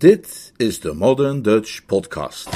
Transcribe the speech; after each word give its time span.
Dit 0.00 0.52
is 0.56 0.80
de 0.80 0.94
Modern 0.94 1.42
Dutch 1.42 1.84
Podcast. 1.86 2.48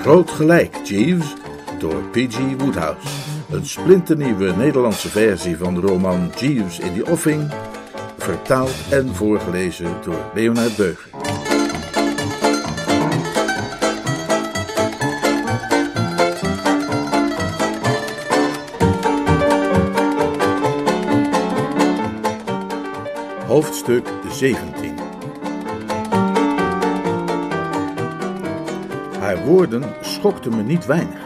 Groot 0.00 0.30
gelijk, 0.30 0.76
Jeeves, 0.84 1.34
door 1.78 2.02
P.G. 2.10 2.38
Woodhouse. 2.58 3.08
Een 3.50 3.66
splinternieuwe 3.66 4.52
Nederlandse 4.56 5.08
versie 5.08 5.56
van 5.56 5.74
de 5.74 5.80
roman 5.80 6.30
Jeeves 6.38 6.78
in 6.78 6.94
the 6.94 7.10
Offing, 7.10 7.50
vertaald 8.18 8.74
en 8.90 9.14
voorgelezen 9.14 10.02
door 10.04 10.30
Leonard 10.34 10.76
Beuger. 10.76 11.25
Hoofdstuk 23.66 24.08
17 24.30 24.96
Haar 29.18 29.44
woorden 29.44 29.82
schokten 30.00 30.56
me 30.56 30.62
niet 30.62 30.86
weinig. 30.86 31.20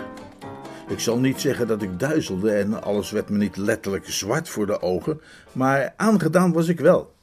Ik 0.88 0.98
zal 0.98 1.18
niet 1.18 1.40
zeggen 1.40 1.66
dat 1.66 1.82
ik 1.82 1.98
duizelde 1.98 2.52
en 2.52 2.82
alles 2.82 3.10
werd 3.10 3.28
me 3.28 3.36
niet 3.36 3.56
letterlijk 3.56 4.04
zwart 4.06 4.48
voor 4.48 4.66
de 4.66 4.82
ogen, 4.82 5.20
maar 5.52 5.94
aangedaan 5.96 6.52
was 6.52 6.68
ik 6.68 6.80
wel. 6.80 7.14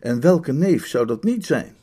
En 0.00 0.20
welke 0.20 0.52
neef 0.52 0.86
zou 0.86 1.06
dat 1.06 1.24
niet 1.24 1.46
zijn? 1.46 1.74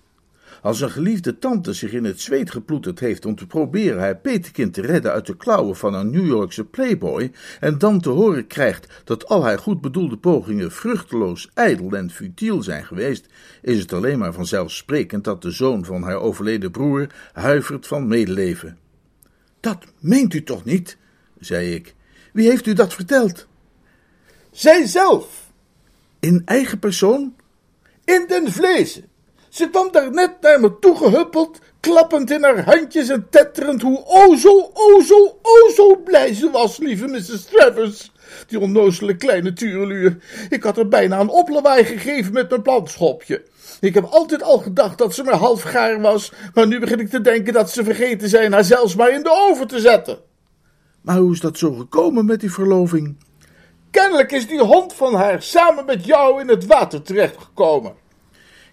Als 0.62 0.82
een 0.82 0.92
geliefde 0.92 1.40
tante 1.40 1.74
zich 1.74 1.92
in 1.92 2.04
het 2.04 2.22
zweet 2.22 2.52
geploeterd 2.52 3.00
heeft 3.00 3.26
om 3.26 3.36
te 3.36 3.48
proberen 3.48 4.00
haar 4.00 4.18
petekind 4.18 4.74
te 4.74 4.82
redden 4.82 5.12
uit 5.12 5.26
de 5.26 5.38
klauwen 5.38 5.76
van 5.76 5.94
een 5.94 6.10
New 6.10 6.26
Yorkse 6.26 6.66
playboy, 6.66 7.32
en 7.60 7.78
dan 7.78 8.02
te 8.02 8.10
horen 8.10 8.48
krijgt 8.48 9.02
dat 9.04 9.28
al 9.28 9.44
haar 9.44 9.60
goed 9.60 9.82
bedoelde 9.82 10.18
pogingen 10.18 10.72
vruchteloos, 10.72 11.50
ijdel 11.54 11.92
en 11.92 12.10
futiel 12.10 12.64
zijn 12.64 12.86
geweest, 12.86 13.26
is 13.62 13.80
het 13.80 13.94
alleen 13.94 14.20
maar 14.20 14.34
vanzelfsprekend 14.34 15.24
dat 15.24 15.42
de 15.42 15.52
zoon 15.52 15.86
van 15.86 16.04
haar 16.04 16.20
overleden 16.20 16.72
broer 16.72 17.08
huivert 17.34 17.88
van 17.88 18.08
medeleven. 18.08 18.78
Dat 19.60 19.86
meent 20.00 20.34
u 20.34 20.44
toch 20.44 20.66
niet? 20.66 20.98
zei 21.40 21.74
ik. 21.74 21.96
Wie 22.34 22.50
heeft 22.50 22.66
u 22.66 22.74
dat 22.74 22.94
verteld? 22.94 23.48
Zij 24.52 24.86
zelf. 24.86 25.52
In 26.20 26.42
eigen 26.46 26.80
persoon? 26.80 27.36
In 28.06 28.26
den 28.28 28.52
vlezen. 28.52 29.09
Ze 29.50 29.70
kwam 29.70 29.92
daar 29.92 30.12
net 30.12 30.32
naar 30.42 30.60
me 30.60 30.80
toe 30.80 30.98
gehuppeld, 30.98 31.60
klappend 31.80 32.32
in 32.32 32.44
haar 32.44 32.64
handjes 32.64 33.10
en 33.10 33.28
tetterend 33.30 33.82
hoe 33.82 34.04
o 34.06 34.36
zo, 34.36 34.72
o 34.74 35.02
zo, 35.02 35.38
o 35.42 35.72
zo 35.76 35.96
blij 35.96 36.34
ze 36.34 36.50
was, 36.52 36.78
lieve 36.78 37.08
Mrs. 37.08 37.46
Travers. 37.46 38.12
Die 38.48 38.60
onnozele 38.60 39.16
kleine 39.16 39.54
tureluur. 39.54 40.18
Ik 40.50 40.64
had 40.64 40.78
er 40.78 40.88
bijna 40.88 41.20
een 41.20 41.30
oplawaai 41.30 41.84
gegeven 41.84 42.34
met 42.34 42.50
mijn 42.50 42.62
plantschopje. 42.62 43.44
Ik 43.80 43.94
heb 43.94 44.04
altijd 44.04 44.44
al 44.44 44.58
gedacht 44.58 44.98
dat 44.98 45.14
ze 45.14 45.24
maar 45.24 45.36
half 45.36 45.62
gaar 45.62 46.02
was, 46.02 46.32
maar 46.54 46.68
nu 46.68 46.80
begin 46.80 47.00
ik 47.00 47.10
te 47.10 47.22
denken 47.22 47.54
dat 47.54 47.72
ze 47.72 47.84
vergeten 47.84 48.30
zijn 48.30 48.54
haar 48.54 48.64
zelfs 48.64 48.96
maar 48.96 49.12
in 49.12 49.24
de 49.24 49.48
oven 49.50 49.68
te 49.68 49.80
zetten. 49.80 50.20
Maar 51.02 51.18
hoe 51.18 51.34
is 51.34 51.40
dat 51.40 51.58
zo 51.58 51.74
gekomen 51.74 52.26
met 52.26 52.40
die 52.40 52.52
verloving? 52.52 53.18
Kennelijk 53.92 54.32
is 54.32 54.48
die 54.48 54.62
hond 54.62 54.94
van 54.94 55.14
haar 55.14 55.42
samen 55.42 55.86
met 55.86 56.06
jou 56.06 56.42
in 56.42 56.48
het 56.48 56.66
water 56.66 57.02
terechtgekomen. 57.02 57.99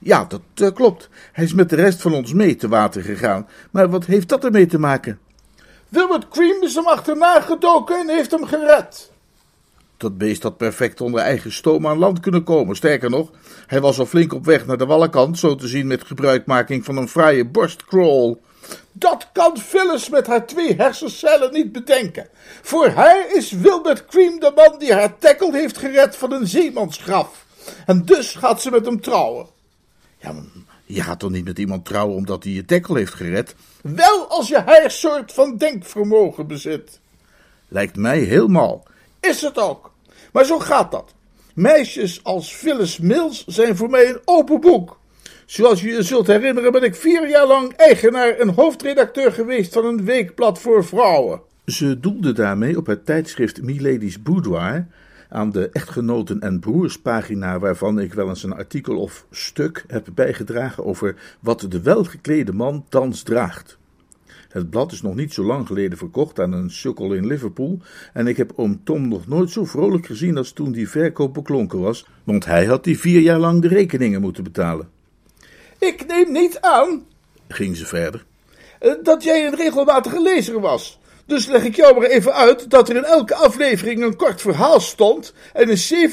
Ja, 0.07 0.25
dat 0.25 0.41
uh, 0.55 0.69
klopt. 0.75 1.09
Hij 1.33 1.45
is 1.45 1.55
met 1.55 1.71
de 1.71 1.77
rest 1.77 2.03
van 2.03 2.15
ons 2.15 2.33
mee 2.33 2.57
te 2.57 2.69
water 2.69 3.03
gegaan. 3.03 3.49
Maar 3.71 3.91
wat 3.91 4.05
heeft 4.05 4.29
dat 4.29 4.45
ermee 4.45 4.67
te 4.67 4.79
maken? 4.79 5.19
Wilbert 5.89 6.29
Cream 6.29 6.63
is 6.63 6.75
hem 6.75 6.87
achterna 6.87 7.41
gedoken 7.41 7.99
en 7.99 8.09
heeft 8.09 8.31
hem 8.31 8.45
gered. 8.47 9.11
Dat 9.97 10.19
beest 10.19 10.43
had 10.43 10.57
perfect 10.57 11.01
onder 11.01 11.21
eigen 11.21 11.53
stoom 11.53 11.87
aan 11.87 11.99
land 11.99 12.21
kunnen 12.21 12.45
komen. 12.45 12.77
Sterker 12.77 13.11
nog, 13.11 13.31
hij 13.67 13.81
was 13.81 13.99
al 13.99 14.07
flink 14.07 14.33
op 14.33 14.45
weg 14.45 14.67
naar 14.67 14.77
de 14.77 14.87
wallenkant, 14.87 15.39
zo 15.39 15.55
te 15.55 15.69
zien 15.69 15.87
met 15.87 16.05
gebruikmaking 16.05 16.85
van 16.85 16.97
een 16.97 17.09
fraaie 17.09 17.45
borstcrawl. 17.45 18.37
Dat 18.93 19.29
kan 19.33 19.59
Phyllis 19.59 20.09
met 20.09 20.27
haar 20.27 20.47
twee 20.47 20.75
hersencellen 20.75 21.53
niet 21.53 21.73
bedenken. 21.73 22.29
Voor 22.63 22.89
haar 22.89 23.35
is 23.35 23.51
Wilbert 23.51 24.05
Cream 24.05 24.41
de 24.41 24.53
man 24.55 24.79
die 24.79 24.93
haar 24.93 25.19
tackle 25.19 25.53
heeft 25.53 25.79
gered 25.79 26.17
van 26.17 26.33
een 26.33 26.47
zeemansgraf. 26.47 27.45
En 27.87 28.05
dus 28.05 28.35
gaat 28.35 28.63
ze 28.63 28.71
met 28.71 28.87
hem 28.87 29.01
trouwen. 29.01 29.55
Ja, 30.27 30.35
je 30.85 31.03
gaat 31.03 31.19
toch 31.19 31.31
niet 31.31 31.45
met 31.45 31.59
iemand 31.59 31.85
trouwen 31.85 32.17
omdat 32.17 32.45
hij 32.45 32.53
je 32.53 32.65
tackle 32.65 32.99
heeft 32.99 33.15
gered? 33.15 33.55
Wel 33.83 34.27
als 34.29 34.49
je 34.49 34.59
haar 34.59 34.91
soort 34.91 35.33
van 35.33 35.57
denkvermogen 35.57 36.47
bezit. 36.47 37.01
Lijkt 37.69 37.97
mij 37.97 38.19
helemaal. 38.19 38.83
Is 39.21 39.41
het 39.41 39.59
ook. 39.59 39.93
Maar 40.33 40.45
zo 40.45 40.59
gaat 40.59 40.91
dat. 40.91 41.15
Meisjes 41.55 42.25
als 42.25 42.55
Phyllis 42.55 42.99
Mills 42.99 43.47
zijn 43.47 43.77
voor 43.77 43.91
mij 43.91 44.09
een 44.09 44.21
open 44.25 44.61
boek. 44.61 44.99
Zoals 45.47 45.81
je 45.81 45.89
je 45.89 46.03
zult 46.03 46.27
herinneren 46.27 46.73
ben 46.73 46.83
ik 46.83 46.95
vier 46.95 47.29
jaar 47.29 47.47
lang 47.47 47.73
eigenaar 47.73 48.29
en 48.29 48.49
hoofdredacteur 48.49 49.33
geweest 49.33 49.73
van 49.73 49.85
een 49.85 50.05
weekblad 50.05 50.59
voor 50.59 50.85
vrouwen. 50.85 51.41
Ze 51.67 52.01
doelde 52.01 52.33
daarmee 52.33 52.77
op 52.77 52.87
het 52.87 53.07
tijdschrift 53.07 53.63
Milady's 53.63 54.23
Boudoir, 54.23 54.87
aan 55.29 55.51
de 55.51 55.69
echtgenoten 55.69 56.41
en 56.41 56.61
broerspagina 56.61 57.59
waarvan 57.59 57.99
ik 57.99 58.15
wel 58.15 58.29
eens 58.29 58.43
een 58.43 58.53
artikel 58.53 58.99
of 58.99 59.27
stuk 59.31 59.85
heb 59.87 60.09
bijgedragen 60.15 60.85
over 60.85 61.17
wat 61.41 61.67
de 61.69 61.81
welgeklede 61.81 62.53
man 62.53 62.85
thans 62.89 63.23
draagt. 63.23 63.79
Het 64.49 64.71
blad 64.71 64.93
is 64.93 65.03
nog 65.03 65.15
niet 65.15 65.33
zo 65.33 65.45
lang 65.45 65.67
geleden 65.67 65.99
verkocht 65.99 66.41
aan 66.41 66.53
een 66.53 66.71
sukkel 66.71 67.13
in 67.13 67.27
Liverpool 67.27 67.79
en 68.13 68.27
ik 68.27 68.37
heb 68.37 68.53
oom 68.57 68.85
Tom 68.85 69.09
nog 69.09 69.27
nooit 69.27 69.51
zo 69.51 69.65
vrolijk 69.65 70.07
gezien 70.07 70.37
als 70.37 70.53
toen 70.53 70.73
die 70.73 70.89
verkoop 70.89 71.35
beklonken 71.35 71.81
was, 71.81 72.07
want 72.25 72.45
hij 72.45 72.65
had 72.65 72.85
die 72.85 72.99
vier 72.99 73.21
jaar 73.21 73.39
lang 73.39 73.63
de 73.63 73.69
rekeningen 73.69 74.21
moeten 74.21 74.45
betalen. 74.45 74.89
Ik 75.79 76.07
neem 76.07 76.33
niet 76.33 76.61
aan, 76.61 77.05
ging 77.49 77.77
ze 77.77 77.87
verder, 77.87 78.25
dat 79.03 79.23
jij 79.23 79.47
een 79.47 79.57
regelmatige 79.57 80.23
lezer 80.23 80.61
was. 80.61 80.99
Dus 81.27 81.47
leg 81.47 81.65
ik 81.65 81.77
jou 81.77 81.99
maar 81.99 82.09
even 82.09 82.35
uit 82.35 82.71
dat 82.71 82.89
er 82.89 82.97
in 82.97 83.05
elke 83.05 83.35
aflevering 83.35 84.03
een 84.03 84.17
kort 84.17 84.41
verhaal 84.41 84.81
stond. 84.81 85.33
En 85.53 85.71
in 85.71 86.09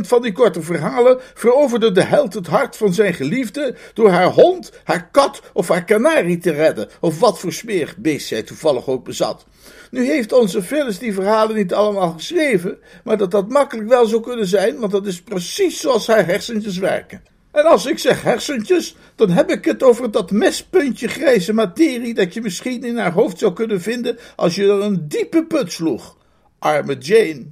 van 0.00 0.22
die 0.22 0.32
korte 0.32 0.62
verhalen 0.62 1.20
veroverde 1.34 1.92
de 1.92 2.02
held 2.02 2.34
het 2.34 2.46
hart 2.46 2.76
van 2.76 2.94
zijn 2.94 3.14
geliefde. 3.14 3.74
door 3.94 4.10
haar 4.10 4.26
hond, 4.26 4.72
haar 4.84 5.08
kat 5.10 5.40
of 5.52 5.68
haar 5.68 5.84
kanarie 5.84 6.38
te 6.38 6.52
redden. 6.52 6.88
Of 7.00 7.20
wat 7.20 7.38
voor 7.38 7.52
smerig 7.52 7.96
beest 7.96 8.26
zij 8.26 8.42
toevallig 8.42 8.86
ook 8.86 9.04
bezat. 9.04 9.46
Nu 9.90 10.06
heeft 10.06 10.32
onze 10.32 10.62
Phyllis 10.62 10.98
die 10.98 11.14
verhalen 11.14 11.56
niet 11.56 11.74
allemaal 11.74 12.12
geschreven. 12.12 12.78
maar 13.04 13.16
dat 13.16 13.30
dat 13.30 13.48
makkelijk 13.48 13.88
wel 13.88 14.06
zou 14.06 14.22
kunnen 14.22 14.46
zijn, 14.46 14.78
want 14.78 14.92
dat 14.92 15.06
is 15.06 15.22
precies 15.22 15.80
zoals 15.80 16.06
haar 16.06 16.26
hersentjes 16.26 16.78
werken. 16.78 17.29
En 17.50 17.64
als 17.64 17.86
ik 17.86 17.98
zeg 17.98 18.22
hersentjes, 18.22 18.96
dan 19.14 19.30
heb 19.30 19.50
ik 19.50 19.64
het 19.64 19.82
over 19.82 20.10
dat 20.10 20.30
mespuntje 20.30 21.08
grijze 21.08 21.52
materie 21.52 22.14
dat 22.14 22.34
je 22.34 22.40
misschien 22.40 22.84
in 22.84 22.96
haar 22.96 23.12
hoofd 23.12 23.38
zou 23.38 23.52
kunnen 23.52 23.80
vinden 23.80 24.18
als 24.36 24.54
je 24.54 24.62
er 24.62 24.82
een 24.82 25.08
diepe 25.08 25.44
put 25.44 25.72
sloeg. 25.72 26.16
Arme 26.58 26.98
Jane. 26.98 27.46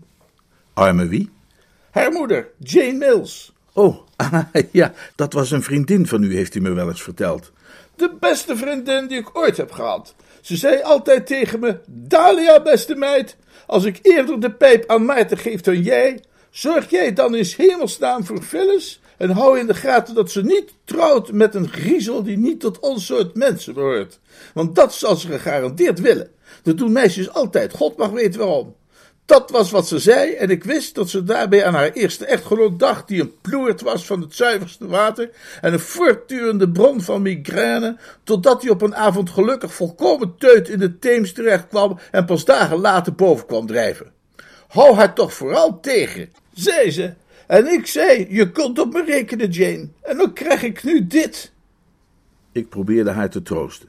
Arme 0.74 1.06
wie? 1.06 1.30
Haar 1.90 2.12
moeder, 2.12 2.48
Jane 2.58 2.92
Mills. 2.92 3.52
Oh, 3.72 3.96
ah, 4.16 4.40
ja, 4.72 4.92
dat 5.14 5.32
was 5.32 5.50
een 5.50 5.62
vriendin 5.62 6.06
van 6.06 6.22
u, 6.22 6.34
heeft 6.34 6.54
u 6.54 6.60
me 6.60 6.72
wel 6.72 6.88
eens 6.88 7.02
verteld. 7.02 7.52
De 7.96 8.16
beste 8.20 8.56
vriendin 8.56 9.06
die 9.06 9.18
ik 9.18 9.36
ooit 9.38 9.56
heb 9.56 9.72
gehad. 9.72 10.14
Ze 10.40 10.56
zei 10.56 10.82
altijd 10.82 11.26
tegen 11.26 11.60
me: 11.60 11.78
Dalia, 11.86 12.62
beste 12.62 12.94
meid, 12.94 13.36
als 13.66 13.84
ik 13.84 13.98
eerder 14.02 14.40
de 14.40 14.50
pijp 14.50 14.90
aan 14.90 15.04
Maarten 15.04 15.38
geef 15.38 15.60
dan 15.60 15.82
jij, 15.82 16.24
zorg 16.50 16.90
jij 16.90 17.12
dan 17.12 17.34
eens 17.34 17.56
hemelsnaam 17.56 18.24
voor 18.24 18.42
Phyllis 18.42 19.00
en 19.18 19.30
hou 19.30 19.58
in 19.58 19.66
de 19.66 19.74
gaten 19.74 20.14
dat 20.14 20.30
ze 20.30 20.42
niet 20.44 20.72
trouwt 20.84 21.32
met 21.32 21.54
een 21.54 21.68
griezel 21.68 22.22
die 22.22 22.38
niet 22.38 22.60
tot 22.60 22.78
ons 22.78 23.06
soort 23.06 23.34
mensen 23.34 23.74
behoort. 23.74 24.18
Want 24.54 24.74
dat 24.74 24.94
zal 24.94 25.16
ze 25.16 25.26
gegarandeerd 25.26 26.00
willen. 26.00 26.30
Dat 26.62 26.78
doen 26.78 26.92
meisjes 26.92 27.32
altijd, 27.32 27.72
God 27.72 27.96
mag 27.96 28.10
weten 28.10 28.40
waarom. 28.40 28.76
Dat 29.28 29.50
was 29.50 29.70
wat 29.70 29.88
ze 29.88 29.98
zei, 29.98 30.32
en 30.32 30.50
ik 30.50 30.64
wist 30.64 30.94
dat 30.94 31.08
ze 31.08 31.24
daarbij 31.24 31.64
aan 31.64 31.74
haar 31.74 31.92
eerste 31.92 32.26
echtgenoot 32.26 32.78
dacht, 32.78 33.08
die 33.08 33.20
een 33.20 33.32
ploert 33.40 33.80
was 33.80 34.06
van 34.06 34.20
het 34.20 34.34
zuiverste 34.34 34.86
water 34.86 35.30
en 35.60 35.72
een 35.72 35.80
voortdurende 35.80 36.70
bron 36.70 37.00
van 37.00 37.22
migraine, 37.22 37.96
totdat 38.24 38.62
hij 38.62 38.70
op 38.70 38.82
een 38.82 38.96
avond 38.96 39.30
gelukkig 39.30 39.74
volkomen 39.74 40.34
teut 40.38 40.68
in 40.68 40.78
de 40.78 40.98
Theems 40.98 41.32
terecht 41.32 41.68
kwam 41.68 41.98
en 42.10 42.24
pas 42.24 42.44
dagen 42.44 42.80
later 42.80 43.14
boven 43.14 43.46
kwam 43.46 43.66
drijven. 43.66 44.12
Hou 44.68 44.94
haar 44.94 45.14
toch 45.14 45.34
vooral 45.34 45.80
tegen, 45.80 46.32
zei 46.54 46.90
ze, 46.90 47.14
en 47.48 47.66
ik 47.72 47.86
zei: 47.86 48.26
Je 48.30 48.50
kunt 48.50 48.78
op 48.78 48.92
me 48.92 49.04
rekenen, 49.04 49.50
Jane. 49.50 49.88
En 50.02 50.16
dan 50.16 50.32
krijg 50.32 50.62
ik 50.62 50.84
nu 50.84 51.06
dit. 51.06 51.52
Ik 52.52 52.68
probeerde 52.68 53.10
haar 53.10 53.30
te 53.30 53.42
troosten. 53.42 53.88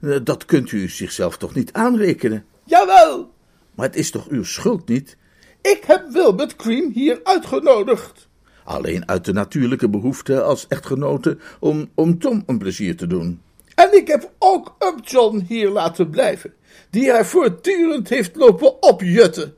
Eh, 0.00 0.16
dat 0.22 0.44
kunt 0.44 0.72
u 0.72 0.88
zichzelf 0.88 1.36
toch 1.36 1.54
niet 1.54 1.72
aanrekenen? 1.72 2.44
Jawel. 2.64 3.32
Maar 3.74 3.86
het 3.86 3.96
is 3.96 4.10
toch 4.10 4.28
uw 4.28 4.44
schuld 4.44 4.88
niet? 4.88 5.16
Ik 5.62 5.82
heb 5.86 6.06
Wilbert 6.10 6.56
Cream 6.56 6.90
hier 6.92 7.20
uitgenodigd. 7.22 8.28
Alleen 8.64 9.08
uit 9.08 9.24
de 9.24 9.32
natuurlijke 9.32 9.88
behoefte 9.88 10.42
als 10.42 10.66
echtgenote 10.68 11.38
om, 11.60 11.90
om 11.94 12.18
Tom 12.18 12.42
een 12.46 12.58
plezier 12.58 12.96
te 12.96 13.06
doen. 13.06 13.40
En 13.74 13.96
ik 13.96 14.06
heb 14.06 14.32
ook 14.38 14.76
Upjohn 14.78 15.44
hier 15.48 15.68
laten 15.68 16.10
blijven, 16.10 16.54
die 16.90 17.10
hij 17.10 17.24
voortdurend 17.24 18.08
heeft 18.08 18.36
lopen 18.36 18.82
opjutten. 18.82 19.54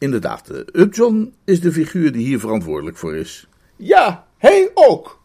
Inderdaad, 0.00 0.50
eh, 0.50 0.58
Upjohn 0.72 1.34
is 1.44 1.60
de 1.60 1.72
figuur 1.72 2.12
die 2.12 2.26
hier 2.26 2.40
verantwoordelijk 2.40 2.96
voor 2.96 3.16
is. 3.16 3.48
Ja, 3.76 4.26
hij 4.38 4.70
ook. 4.74 5.20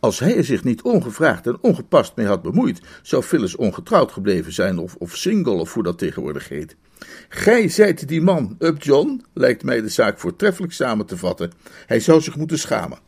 Als 0.00 0.18
hij 0.18 0.36
er 0.36 0.44
zich 0.44 0.64
niet 0.64 0.82
ongevraagd 0.82 1.46
en 1.46 1.58
ongepast 1.60 2.16
mee 2.16 2.26
had 2.26 2.42
bemoeid, 2.42 2.80
zou 3.02 3.22
Phyllis 3.22 3.56
ongetrouwd 3.56 4.12
gebleven 4.12 4.52
zijn, 4.52 4.78
of, 4.78 4.94
of 4.94 5.16
single, 5.16 5.52
of 5.52 5.74
hoe 5.74 5.82
dat 5.82 5.98
tegenwoordig 5.98 6.48
heet. 6.48 6.76
Gij 7.28 7.68
zijt 7.68 8.08
die 8.08 8.22
man, 8.22 8.56
Upjohn, 8.58 9.24
lijkt 9.32 9.62
mij 9.62 9.80
de 9.80 9.88
zaak 9.88 10.18
voortreffelijk 10.18 10.72
samen 10.72 11.06
te 11.06 11.16
vatten. 11.16 11.52
Hij 11.86 12.00
zou 12.00 12.20
zich 12.20 12.36
moeten 12.36 12.58
schamen. 12.58 12.98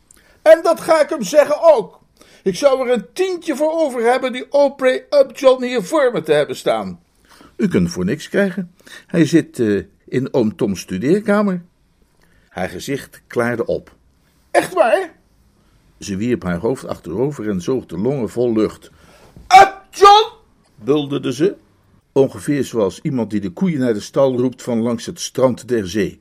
En 0.42 0.60
dat 0.62 0.80
ga 0.80 1.02
ik 1.02 1.08
hem 1.08 1.22
zeggen 1.22 1.62
ook. 1.74 2.00
Ik 2.42 2.54
zou 2.54 2.88
er 2.88 2.94
een 2.94 3.06
tientje 3.12 3.56
voor 3.56 3.72
over 3.72 4.02
hebben 4.02 4.32
die 4.32 4.46
Aubrey 4.50 5.06
Upjohn 5.10 5.64
hier 5.64 5.82
voor 5.82 6.10
me 6.12 6.22
te 6.22 6.32
hebben 6.32 6.56
staan. 6.56 7.00
U 7.56 7.68
kunt 7.68 7.90
voor 7.90 8.04
niks 8.04 8.28
krijgen. 8.28 8.74
Hij 9.06 9.24
zit 9.24 9.58
uh, 9.58 9.84
in 10.08 10.34
oom 10.34 10.56
Tom's 10.56 10.80
studeerkamer. 10.80 11.62
Haar 12.48 12.68
gezicht 12.68 13.22
klaarde 13.26 13.66
op. 13.66 13.94
Echt 14.50 14.74
waar? 14.74 15.14
Ze 15.98 16.16
wierp 16.16 16.42
haar 16.42 16.58
hoofd 16.58 16.86
achterover 16.86 17.48
en 17.48 17.60
zoog 17.60 17.86
de 17.86 17.98
longen 17.98 18.28
vol 18.28 18.52
lucht. 18.52 18.90
Upjohn! 19.48 20.32
bulderde 20.74 21.32
ze. 21.32 21.56
Ongeveer 22.12 22.64
zoals 22.64 23.00
iemand 23.00 23.30
die 23.30 23.40
de 23.40 23.50
koeien 23.50 23.78
naar 23.78 23.94
de 23.94 24.00
stal 24.00 24.38
roept 24.38 24.62
van 24.62 24.80
langs 24.80 25.06
het 25.06 25.20
strand 25.20 25.68
der 25.68 25.88
zee. 25.88 26.20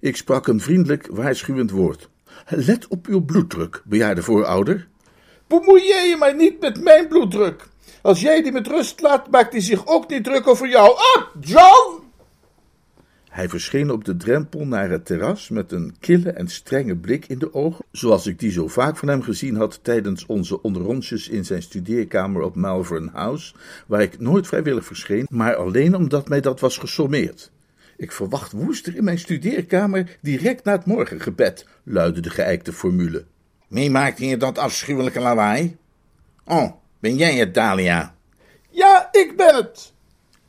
Ik 0.00 0.16
sprak 0.16 0.46
een 0.46 0.60
vriendelijk, 0.60 1.06
waarschuwend 1.10 1.70
woord. 1.70 2.08
Let 2.48 2.88
op 2.88 3.06
uw 3.06 3.24
bloeddruk, 3.24 3.82
bejaarde 3.84 4.22
voorouder. 4.22 4.88
Bemoei 5.46 5.86
jij 5.86 6.08
je 6.08 6.16
maar 6.16 6.34
niet 6.34 6.60
met 6.60 6.82
mijn 6.82 7.08
bloeddruk. 7.08 7.68
Als 8.02 8.20
jij 8.20 8.42
die 8.42 8.52
met 8.52 8.66
rust 8.66 9.00
laat, 9.00 9.30
maakt 9.30 9.52
hij 9.52 9.60
zich 9.60 9.86
ook 9.86 10.08
niet 10.08 10.24
druk 10.24 10.46
over 10.46 10.68
jou. 10.68 10.90
Up, 10.90 11.30
John! 11.40 12.01
Hij 13.32 13.48
verscheen 13.48 13.90
op 13.90 14.04
de 14.04 14.16
drempel 14.16 14.66
naar 14.66 14.90
het 14.90 15.06
terras 15.06 15.48
met 15.48 15.72
een 15.72 15.96
kille 16.00 16.30
en 16.30 16.48
strenge 16.48 16.96
blik 16.96 17.26
in 17.26 17.38
de 17.38 17.54
ogen, 17.54 17.84
zoals 17.90 18.26
ik 18.26 18.38
die 18.38 18.50
zo 18.50 18.68
vaak 18.68 18.96
van 18.96 19.08
hem 19.08 19.22
gezien 19.22 19.56
had 19.56 19.78
tijdens 19.82 20.26
onze 20.26 20.62
onderrondjes 20.62 21.28
in 21.28 21.44
zijn 21.44 21.62
studeerkamer 21.62 22.42
op 22.42 22.54
Malvern 22.54 23.10
House, 23.12 23.54
waar 23.86 24.02
ik 24.02 24.20
nooit 24.20 24.46
vrijwillig 24.46 24.84
verscheen, 24.84 25.26
maar 25.30 25.54
alleen 25.54 25.94
omdat 25.94 26.28
mij 26.28 26.40
dat 26.40 26.60
was 26.60 26.78
gesommeerd. 26.78 27.50
Ik 27.96 28.12
verwacht 28.12 28.52
woester 28.52 28.96
in 28.96 29.04
mijn 29.04 29.18
studeerkamer 29.18 30.18
direct 30.20 30.64
na 30.64 30.72
het 30.72 30.84
morgengebed, 30.84 31.66
luidde 31.82 32.20
de 32.20 32.30
geëikte 32.30 32.72
formule. 32.72 33.24
Wie 33.68 33.90
maakt 33.90 34.18
hier 34.18 34.38
dat 34.38 34.58
afschuwelijke 34.58 35.20
lawaai? 35.20 35.76
Oh, 36.44 36.72
ben 36.98 37.16
jij 37.16 37.36
het, 37.36 37.54
Dahlia? 37.54 38.14
Ja, 38.70 39.08
ik 39.12 39.36
ben 39.36 39.54
het. 39.54 39.92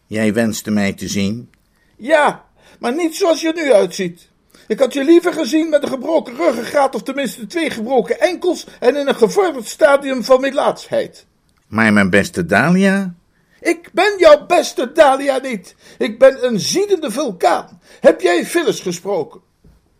Jij 0.05 0.33
wenste 0.33 0.71
mij 0.71 0.93
te 0.93 1.07
zien? 1.07 1.49
Ja, 1.97 2.45
maar 2.83 2.95
niet 2.95 3.15
zoals 3.15 3.41
je 3.41 3.53
er 3.53 3.63
nu 3.63 3.73
uitziet. 3.73 4.29
Ik 4.67 4.79
had 4.79 4.93
je 4.93 5.03
liever 5.03 5.33
gezien 5.33 5.69
met 5.69 5.83
een 5.83 5.89
gebroken 5.89 6.35
ruggengraat 6.35 6.95
of 6.95 7.03
tenminste 7.03 7.47
twee 7.47 7.69
gebroken 7.69 8.19
enkels 8.19 8.67
en 8.79 8.95
in 8.95 9.07
een 9.07 9.15
gevorderd 9.15 9.67
stadium 9.67 10.23
van 10.23 10.41
middlaatsheid. 10.41 11.25
Maar 11.67 11.93
mijn 11.93 12.09
beste 12.09 12.45
Dahlia? 12.45 13.13
Ik 13.61 13.89
ben 13.93 14.13
jouw 14.17 14.45
beste 14.45 14.91
Dahlia 14.91 15.37
niet. 15.37 15.75
Ik 15.97 16.19
ben 16.19 16.45
een 16.45 16.59
ziedende 16.59 17.11
vulkaan. 17.11 17.81
Heb 17.99 18.21
jij 18.21 18.45
Phyllis 18.45 18.79
gesproken? 18.79 19.41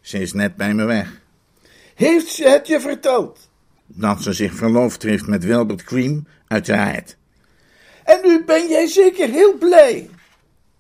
Ze 0.02 0.20
is 0.20 0.34
net 0.34 0.56
bij 0.56 0.74
me 0.74 0.84
weg. 0.84 1.22
Heeft 1.96 2.28
ze 2.28 2.50
het 2.50 2.68
je 2.68 2.80
verteld? 2.80 3.50
Dat 3.86 4.22
ze 4.22 4.34
zich 4.34 4.54
verloofd 4.54 5.04
heeft 5.04 5.28
met 5.28 5.44
Wilbert 5.44 5.84
Cream, 5.84 6.28
uiteraard. 6.48 7.18
En 8.04 8.20
nu 8.24 8.44
ben 8.46 8.68
jij 8.70 8.88
zeker 8.88 9.30
heel 9.30 9.58
blij. 9.58 10.10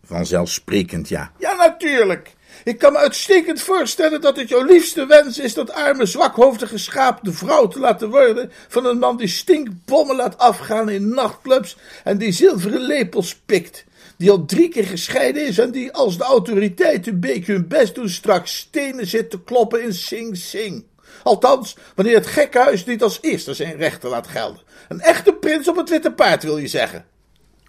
Vanzelfsprekend, 0.05 1.09
ja. 1.09 1.31
Ja, 1.37 1.52
natuurlijk. 1.83 2.33
Ik 2.63 2.77
kan 2.77 2.91
me 2.91 2.97
uitstekend 2.97 3.61
voorstellen 3.61 4.21
dat 4.21 4.37
het 4.37 4.49
jouw 4.49 4.63
liefste 4.63 5.05
wens 5.05 5.39
is 5.39 5.53
dat 5.53 5.71
arme, 5.71 6.05
zwakhoofdige 6.05 6.77
schaap 6.77 7.23
de 7.23 7.33
vrouw 7.33 7.67
te 7.67 7.79
laten 7.79 8.09
worden 8.09 8.51
van 8.67 8.85
een 8.85 8.99
man 8.99 9.17
die 9.17 9.27
stinkbommen 9.27 10.15
laat 10.15 10.37
afgaan 10.37 10.89
in 10.89 11.09
nachtclubs 11.09 11.77
en 12.03 12.17
die 12.17 12.31
zilveren 12.31 12.81
lepels 12.81 13.35
pikt. 13.35 13.85
Die 14.17 14.31
al 14.31 14.45
drie 14.45 14.69
keer 14.69 14.85
gescheiden 14.85 15.47
is 15.47 15.57
en 15.57 15.71
die 15.71 15.91
als 15.91 16.17
de 16.17 16.23
autoriteiten 16.23 17.13
een 17.13 17.19
beetje 17.19 17.53
hun 17.53 17.67
best 17.67 17.95
doen 17.95 18.09
straks 18.09 18.57
stenen 18.57 19.07
zit 19.07 19.29
te 19.29 19.43
kloppen 19.43 19.83
in 19.83 19.93
Sing 19.93 20.37
Sing. 20.37 20.85
Althans, 21.23 21.75
wanneer 21.95 22.15
het 22.15 22.27
gekkenhuis 22.27 22.85
niet 22.85 23.03
als 23.03 23.19
eerste 23.21 23.53
zijn 23.53 23.77
rechten 23.77 24.09
laat 24.09 24.27
gelden. 24.27 24.61
Een 24.87 25.01
echte 25.01 25.33
prins 25.33 25.67
op 25.67 25.75
het 25.75 25.89
witte 25.89 26.11
paard, 26.11 26.43
wil 26.43 26.57
je 26.57 26.67
zeggen. 26.67 27.05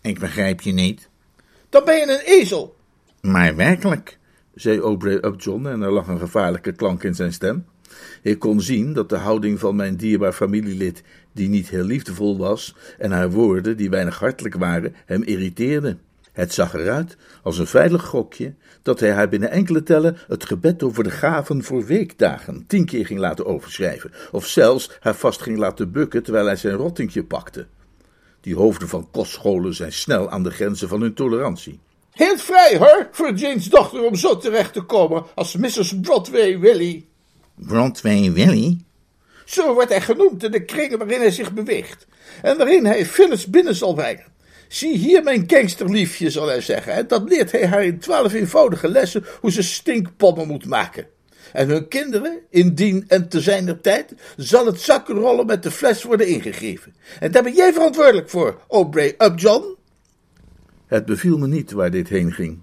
Ik 0.02 0.18
begrijp 0.18 0.60
je 0.60 0.72
niet. 0.72 1.08
Dan 1.68 1.84
ben 1.84 1.96
je 1.96 2.02
een 2.02 2.40
ezel. 2.40 2.76
Maar 3.24 3.56
werkelijk, 3.56 4.18
zei 4.54 4.80
Aubrey 4.80 5.24
Upjohn 5.24 5.66
en 5.66 5.82
er 5.82 5.92
lag 5.92 6.06
een 6.06 6.18
gevaarlijke 6.18 6.72
klank 6.72 7.02
in 7.02 7.14
zijn 7.14 7.32
stem. 7.32 7.64
Ik 8.22 8.38
kon 8.38 8.60
zien 8.60 8.92
dat 8.92 9.08
de 9.08 9.16
houding 9.16 9.58
van 9.58 9.76
mijn 9.76 9.96
dierbaar 9.96 10.32
familielid, 10.32 11.02
die 11.32 11.48
niet 11.48 11.68
heel 11.68 11.84
liefdevol 11.84 12.38
was, 12.38 12.76
en 12.98 13.10
haar 13.10 13.30
woorden, 13.30 13.76
die 13.76 13.90
weinig 13.90 14.18
hartelijk 14.18 14.54
waren, 14.54 14.94
hem 15.06 15.22
irriteerden. 15.22 16.00
Het 16.32 16.52
zag 16.52 16.74
eruit 16.74 17.16
als 17.42 17.58
een 17.58 17.66
veilig 17.66 18.04
gokje 18.04 18.54
dat 18.82 19.00
hij 19.00 19.12
haar 19.12 19.28
binnen 19.28 19.50
enkele 19.50 19.82
tellen 19.82 20.16
het 20.28 20.44
gebed 20.44 20.82
over 20.82 21.04
de 21.04 21.10
gaven 21.10 21.62
voor 21.62 21.84
weekdagen 21.84 22.64
tien 22.66 22.84
keer 22.84 23.06
ging 23.06 23.20
laten 23.20 23.46
overschrijven, 23.46 24.10
of 24.32 24.46
zelfs 24.46 24.90
haar 25.00 25.14
vast 25.14 25.42
ging 25.42 25.58
laten 25.58 25.92
bukken 25.92 26.22
terwijl 26.22 26.46
hij 26.46 26.56
zijn 26.56 26.76
rottingje 26.76 27.24
pakte. 27.24 27.66
Die 28.40 28.56
hoofden 28.56 28.88
van 28.88 29.08
kostscholen 29.10 29.74
zijn 29.74 29.92
snel 29.92 30.30
aan 30.30 30.42
de 30.42 30.50
grenzen 30.50 30.88
van 30.88 31.00
hun 31.00 31.14
tolerantie. 31.14 31.80
Heel 32.14 32.38
vrij 32.38 32.76
hoor, 32.76 33.08
voor 33.10 33.32
Jane's 33.32 33.68
dochter 33.68 34.04
om 34.04 34.14
zo 34.14 34.36
terecht 34.36 34.72
te 34.72 34.82
komen 34.82 35.24
als 35.34 35.56
Mrs. 35.56 36.00
Broadway 36.00 36.58
Willy. 36.58 37.06
Broadway 37.54 38.32
Willy? 38.32 38.78
Zo 39.44 39.74
wordt 39.74 39.90
hij 39.90 40.00
genoemd 40.00 40.44
in 40.44 40.50
de 40.50 40.64
kringen 40.64 40.98
waarin 40.98 41.20
hij 41.20 41.30
zich 41.30 41.52
beweegt. 41.52 42.06
En 42.42 42.56
waarin 42.56 42.86
hij 42.86 43.06
Phyllis 43.06 43.46
binnen 43.46 43.74
zal 43.74 43.94
brengen. 43.94 44.24
Zie 44.68 44.96
hier 44.96 45.22
mijn 45.22 45.44
gangsterliefje, 45.46 46.30
zal 46.30 46.46
hij 46.46 46.60
zeggen. 46.60 46.92
En 46.92 47.06
dat 47.06 47.28
leert 47.28 47.52
hij 47.52 47.66
haar 47.66 47.84
in 47.84 47.98
twaalf 47.98 48.32
eenvoudige 48.32 48.88
lessen 48.88 49.24
hoe 49.40 49.52
ze 49.52 49.62
stinkpommen 49.62 50.46
moet 50.46 50.66
maken. 50.66 51.06
En 51.52 51.68
hun 51.68 51.88
kinderen, 51.88 52.38
indien 52.50 53.04
en 53.08 53.28
te 53.28 53.40
zijner 53.40 53.80
tijd, 53.80 54.14
zal 54.36 54.66
het 54.66 54.80
zakkenrollen 54.80 55.46
met 55.46 55.62
de 55.62 55.70
fles 55.70 56.02
worden 56.02 56.26
ingegeven. 56.26 56.94
En 57.20 57.32
daar 57.32 57.42
ben 57.42 57.54
jij 57.54 57.72
verantwoordelijk 57.72 58.30
voor, 58.30 58.60
Aubrey 58.68 59.14
Upjohn. 59.18 59.76
Het 60.94 61.04
beviel 61.04 61.38
me 61.38 61.46
niet 61.46 61.72
waar 61.72 61.90
dit 61.90 62.08
heen 62.08 62.32
ging. 62.32 62.58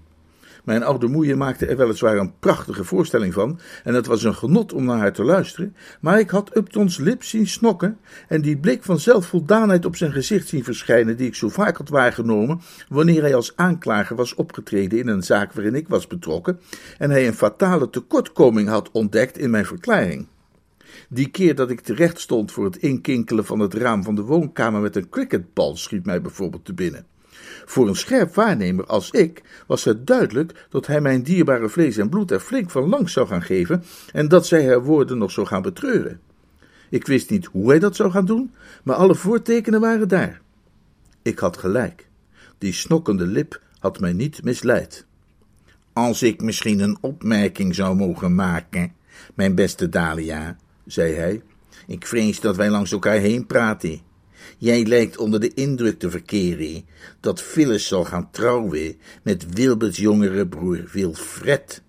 Mijn 0.64 0.82
oude 0.82 1.06
moeie 1.06 1.36
maakte 1.36 1.66
er 1.66 1.76
weliswaar 1.76 2.16
een 2.16 2.38
prachtige 2.38 2.84
voorstelling 2.84 3.32
van, 3.32 3.58
en 3.84 3.94
het 3.94 4.06
was 4.06 4.22
een 4.22 4.34
genot 4.34 4.72
om 4.72 4.84
naar 4.84 4.98
haar 4.98 5.12
te 5.12 5.24
luisteren, 5.24 5.76
maar 6.00 6.18
ik 6.18 6.30
had 6.30 6.56
Uptons 6.56 6.98
lip 6.98 7.22
zien 7.22 7.46
snokken 7.46 7.98
en 8.28 8.40
die 8.40 8.56
blik 8.56 8.82
van 8.82 8.98
zelfvoldaanheid 8.98 9.84
op 9.84 9.96
zijn 9.96 10.12
gezicht 10.12 10.48
zien 10.48 10.64
verschijnen, 10.64 11.16
die 11.16 11.26
ik 11.26 11.34
zo 11.34 11.48
vaak 11.48 11.76
had 11.76 11.88
waargenomen 11.88 12.60
wanneer 12.88 13.22
hij 13.22 13.34
als 13.34 13.56
aanklager 13.56 14.16
was 14.16 14.34
opgetreden 14.34 14.98
in 14.98 15.08
een 15.08 15.22
zaak 15.22 15.52
waarin 15.52 15.74
ik 15.74 15.88
was 15.88 16.06
betrokken, 16.06 16.60
en 16.98 17.10
hij 17.10 17.26
een 17.26 17.34
fatale 17.34 17.90
tekortkoming 17.90 18.68
had 18.68 18.90
ontdekt 18.90 19.38
in 19.38 19.50
mijn 19.50 19.66
verklaring. 19.66 20.26
Die 21.08 21.28
keer 21.28 21.54
dat 21.54 21.70
ik 21.70 21.80
terecht 21.80 22.20
stond 22.20 22.52
voor 22.52 22.64
het 22.64 22.76
inkinkelen 22.76 23.44
van 23.44 23.58
het 23.58 23.74
raam 23.74 24.02
van 24.02 24.14
de 24.14 24.22
woonkamer 24.22 24.80
met 24.80 24.96
een 24.96 25.08
cricketbal 25.08 25.76
schiet 25.76 26.06
mij 26.06 26.20
bijvoorbeeld 26.20 26.64
te 26.64 26.74
binnen. 26.74 27.11
Voor 27.64 27.88
een 27.88 27.96
scherp 27.96 28.34
waarnemer 28.34 28.86
als 28.86 29.10
ik 29.10 29.42
was 29.66 29.84
het 29.84 30.06
duidelijk 30.06 30.66
dat 30.70 30.86
hij 30.86 31.00
mijn 31.00 31.22
dierbare 31.22 31.68
vlees 31.68 31.96
en 31.96 32.08
bloed 32.08 32.30
er 32.30 32.40
flink 32.40 32.70
van 32.70 32.88
langs 32.88 33.12
zou 33.12 33.26
gaan 33.26 33.42
geven 33.42 33.84
en 34.12 34.28
dat 34.28 34.46
zij 34.46 34.66
haar 34.66 34.82
woorden 34.82 35.18
nog 35.18 35.30
zou 35.30 35.46
gaan 35.46 35.62
betreuren. 35.62 36.20
Ik 36.90 37.06
wist 37.06 37.30
niet 37.30 37.46
hoe 37.46 37.68
hij 37.68 37.78
dat 37.78 37.96
zou 37.96 38.10
gaan 38.10 38.26
doen, 38.26 38.54
maar 38.82 38.96
alle 38.96 39.14
voortekenen 39.14 39.80
waren 39.80 40.08
daar. 40.08 40.40
Ik 41.22 41.38
had 41.38 41.56
gelijk. 41.56 42.08
Die 42.58 42.72
snokkende 42.72 43.26
lip 43.26 43.60
had 43.78 44.00
mij 44.00 44.12
niet 44.12 44.44
misleid. 44.44 45.06
Als 45.92 46.22
ik 46.22 46.42
misschien 46.42 46.80
een 46.80 46.98
opmerking 47.00 47.74
zou 47.74 47.96
mogen 47.96 48.34
maken, 48.34 48.92
mijn 49.34 49.54
beste 49.54 49.88
Dahlia, 49.88 50.56
zei 50.86 51.14
hij, 51.14 51.42
ik 51.86 52.06
vrees 52.06 52.40
dat 52.40 52.56
wij 52.56 52.70
langs 52.70 52.92
elkaar 52.92 53.18
heen 53.18 53.46
praten. 53.46 54.00
Jij 54.58 54.84
lijkt 54.84 55.18
onder 55.18 55.40
de 55.40 55.54
indruk 55.54 55.98
te 55.98 56.10
verkeren 56.10 56.84
dat 57.20 57.42
Phyllis 57.42 57.86
zal 57.86 58.04
gaan 58.04 58.30
trouwen 58.30 58.96
met 59.22 59.46
Wilberts 59.54 59.98
jongere 59.98 60.46
broer 60.46 60.88
Wilfred, 60.92 61.82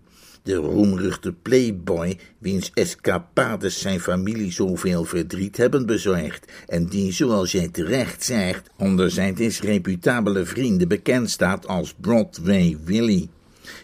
de 0.43 0.55
roemruchte 0.55 1.33
playboy 1.33 2.19
wiens 2.37 2.71
escapades 2.73 3.79
zijn 3.79 3.99
familie 3.99 4.51
zoveel 4.51 5.03
verdriet 5.03 5.57
hebben 5.57 5.85
bezorgd 5.85 6.51
en 6.67 6.85
die, 6.85 7.11
zoals 7.11 7.51
jij 7.51 7.67
terecht 7.67 8.23
zegt, 8.23 8.69
onder 8.77 9.11
zijn 9.11 9.33
disreputabele 9.33 10.45
vrienden 10.45 10.87
bekend 10.87 11.29
staat 11.29 11.67
als 11.67 11.93
Broadway 12.01 12.77
Willie. 12.83 13.29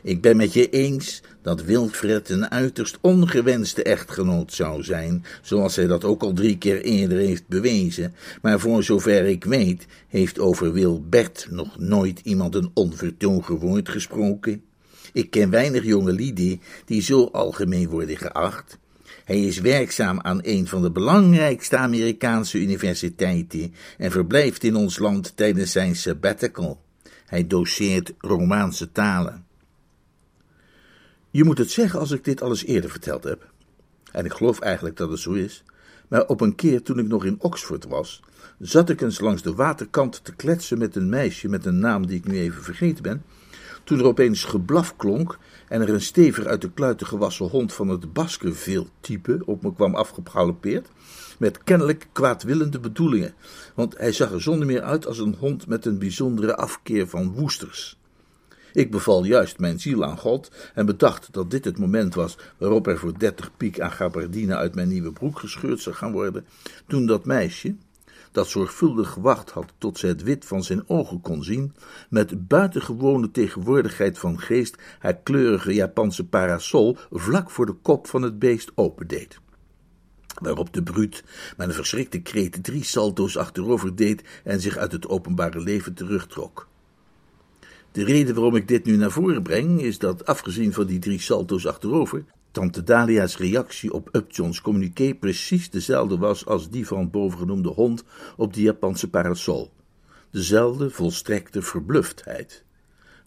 Ik 0.03 0.21
ben 0.21 0.37
met 0.37 0.53
je 0.53 0.69
eens 0.69 1.21
dat 1.41 1.63
Wilfred 1.63 2.29
een 2.29 2.51
uiterst 2.51 2.97
ongewenste 3.01 3.83
echtgenoot 3.83 4.53
zou 4.53 4.83
zijn, 4.83 5.25
zoals 5.41 5.75
hij 5.75 5.87
dat 5.87 6.03
ook 6.03 6.21
al 6.21 6.33
drie 6.33 6.57
keer 6.57 6.81
eerder 6.81 7.17
heeft 7.17 7.47
bewezen, 7.47 8.13
maar 8.41 8.59
voor 8.59 8.83
zover 8.83 9.25
ik 9.25 9.43
weet, 9.43 9.85
heeft 10.07 10.39
over 10.39 10.73
Wilbert 10.73 11.47
nog 11.49 11.79
nooit 11.79 12.19
iemand 12.23 12.55
een 12.55 12.71
onvertogen 12.73 13.55
woord 13.55 13.89
gesproken. 13.89 14.61
Ik 15.13 15.29
ken 15.29 15.49
weinig 15.49 15.83
jonge 15.83 16.11
lieden 16.11 16.61
die 16.85 17.01
zo 17.01 17.29
algemeen 17.31 17.89
worden 17.89 18.17
geacht. 18.17 18.77
Hij 19.25 19.39
is 19.43 19.59
werkzaam 19.59 20.19
aan 20.21 20.39
een 20.41 20.67
van 20.67 20.81
de 20.81 20.91
belangrijkste 20.91 21.77
Amerikaanse 21.77 22.59
universiteiten 22.59 23.73
en 23.97 24.11
verblijft 24.11 24.63
in 24.63 24.75
ons 24.75 24.97
land 24.97 25.31
tijdens 25.35 25.71
zijn 25.71 25.95
sabbatical. 25.95 26.81
Hij 27.25 27.47
doseert 27.47 28.13
Romaanse 28.17 28.91
talen. 28.91 29.47
Je 31.31 31.43
moet 31.43 31.57
het 31.57 31.71
zeggen 31.71 31.99
als 31.99 32.11
ik 32.11 32.23
dit 32.23 32.41
alles 32.41 32.65
eerder 32.65 32.89
verteld 32.89 33.23
heb. 33.23 33.51
En 34.11 34.25
ik 34.25 34.33
geloof 34.33 34.59
eigenlijk 34.59 34.97
dat 34.97 35.09
het 35.09 35.19
zo 35.19 35.31
is. 35.31 35.63
Maar 36.07 36.27
op 36.27 36.41
een 36.41 36.55
keer 36.55 36.83
toen 36.83 36.99
ik 36.99 37.07
nog 37.07 37.25
in 37.25 37.37
Oxford 37.39 37.85
was, 37.85 38.23
zat 38.59 38.89
ik 38.89 39.01
eens 39.01 39.19
langs 39.19 39.41
de 39.41 39.53
waterkant 39.53 40.23
te 40.23 40.35
kletsen 40.35 40.77
met 40.77 40.95
een 40.95 41.09
meisje 41.09 41.47
met 41.47 41.65
een 41.65 41.79
naam 41.79 42.07
die 42.07 42.17
ik 42.17 42.27
nu 42.27 42.39
even 42.39 42.63
vergeten 42.63 43.03
ben. 43.03 43.23
Toen 43.83 43.99
er 43.99 44.05
opeens 44.05 44.43
geblaf 44.43 44.95
klonk 44.95 45.37
en 45.67 45.81
er 45.81 45.89
een 45.89 46.01
stevig 46.01 46.45
uit 46.45 46.61
de 46.61 46.71
kluiten 46.71 47.07
gewassen 47.07 47.45
hond 47.45 47.73
van 47.73 47.87
het 47.87 48.13
Baskerville-type 48.13 49.41
op 49.45 49.63
me 49.63 49.73
kwam 49.73 49.95
afgegalopeerd, 49.95 50.87
met 51.37 51.63
kennelijk 51.63 52.07
kwaadwillende 52.11 52.79
bedoelingen, 52.79 53.33
want 53.75 53.97
hij 53.97 54.11
zag 54.11 54.31
er 54.31 54.41
zonder 54.41 54.67
meer 54.67 54.81
uit 54.81 55.07
als 55.07 55.19
een 55.19 55.35
hond 55.39 55.67
met 55.67 55.85
een 55.85 55.99
bijzondere 55.99 56.55
afkeer 56.55 57.07
van 57.07 57.33
woesters. 57.33 57.98
Ik 58.73 58.91
beval 58.91 59.23
juist 59.23 59.59
mijn 59.59 59.79
ziel 59.79 60.05
aan 60.05 60.17
God 60.17 60.51
en 60.73 60.85
bedacht 60.85 61.27
dat 61.31 61.51
dit 61.51 61.65
het 61.65 61.79
moment 61.79 62.15
was 62.15 62.37
waarop 62.57 62.87
er 62.87 62.97
voor 62.97 63.19
dertig 63.19 63.57
piek 63.57 63.79
aan 63.79 63.91
gabardine 63.91 64.55
uit 64.55 64.75
mijn 64.75 64.87
nieuwe 64.87 65.11
broek 65.11 65.39
gescheurd 65.39 65.81
zou 65.81 65.95
gaan 65.95 66.11
worden, 66.11 66.45
toen 66.87 67.05
dat 67.05 67.25
meisje, 67.25 67.75
dat 68.31 68.47
zorgvuldig 68.47 69.09
gewacht 69.09 69.49
had 69.49 69.73
tot 69.77 69.97
ze 69.97 70.07
het 70.07 70.23
wit 70.23 70.45
van 70.45 70.63
zijn 70.63 70.89
ogen 70.89 71.21
kon 71.21 71.43
zien, 71.43 71.73
met 72.09 72.47
buitengewone 72.47 73.31
tegenwoordigheid 73.31 74.19
van 74.19 74.39
geest 74.39 74.75
haar 74.99 75.17
kleurige 75.17 75.73
Japanse 75.73 76.27
parasol 76.27 76.97
vlak 77.11 77.49
voor 77.49 77.65
de 77.65 77.75
kop 77.81 78.07
van 78.07 78.21
het 78.21 78.39
beest 78.39 78.71
opendeed. 78.75 79.39
Waarop 80.41 80.73
de 80.73 80.83
bruut 80.83 81.23
met 81.57 81.67
een 81.67 81.73
verschrikte 81.73 82.19
kreet 82.19 82.63
drie 82.63 82.83
salto's 82.83 83.37
achterover 83.37 83.95
deed 83.95 84.23
en 84.43 84.61
zich 84.61 84.77
uit 84.77 84.91
het 84.91 85.07
openbare 85.07 85.59
leven 85.59 85.93
terugtrok. 85.93 86.68
De 87.91 88.03
reden 88.03 88.35
waarom 88.35 88.55
ik 88.55 88.67
dit 88.67 88.85
nu 88.85 88.95
naar 88.95 89.11
voren 89.11 89.43
breng, 89.43 89.81
is 89.81 89.97
dat 89.97 90.25
afgezien 90.25 90.73
van 90.73 90.85
die 90.85 90.99
drie 90.99 91.19
salto's 91.19 91.65
achterover, 91.65 92.23
Tante 92.51 92.83
Dalia's 92.83 93.37
reactie 93.37 93.93
op 93.93 94.09
Upjohn's 94.11 94.61
communiqué 94.61 95.13
precies 95.13 95.69
dezelfde 95.69 96.17
was 96.17 96.45
als 96.45 96.69
die 96.69 96.87
van 96.87 97.09
bovengenoemde 97.09 97.69
hond 97.69 98.03
op 98.37 98.53
die 98.53 98.63
Japanse 98.63 99.09
parasol. 99.09 99.71
Dezelfde 100.31 100.89
volstrekte 100.89 101.61
verbluftheid. 101.61 102.63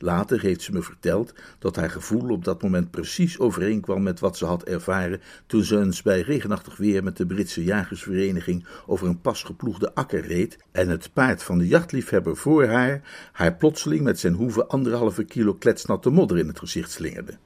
Later 0.03 0.41
heeft 0.41 0.63
ze 0.63 0.73
me 0.73 0.83
verteld 0.83 1.35
dat 1.59 1.77
haar 1.77 1.91
gevoel 1.91 2.31
op 2.31 2.45
dat 2.45 2.63
moment 2.63 2.91
precies 2.91 3.39
overeenkwam 3.39 4.03
met 4.03 4.21
wat 4.21 4.37
ze 4.37 4.45
had 4.45 4.63
ervaren 4.63 5.21
toen 5.47 5.65
ze 5.65 5.79
eens 5.79 6.03
bij 6.03 6.21
regenachtig 6.21 6.77
weer 6.77 7.05
met 7.05 7.17
de 7.17 7.27
Britse 7.27 7.65
jagersvereniging 7.65 8.67
over 8.87 9.09
een 9.09 9.21
pas 9.21 9.43
geploegde 9.43 9.95
akker 9.95 10.27
reed 10.27 10.59
en 10.73 10.89
het 10.89 11.13
paard 11.13 11.43
van 11.43 11.59
de 11.59 11.67
jachtliefhebber 11.67 12.37
voor 12.37 12.67
haar 12.67 13.31
haar 13.33 13.55
plotseling 13.55 14.03
met 14.03 14.19
zijn 14.21 14.35
hoeven 14.35 14.69
anderhalve 14.69 15.25
kilo 15.25 15.55
kletsnatte 15.55 16.11
modder 16.11 16.39
in 16.39 16.49
het 16.49 16.59
gezicht 16.59 16.91
slingerde. 16.91 17.39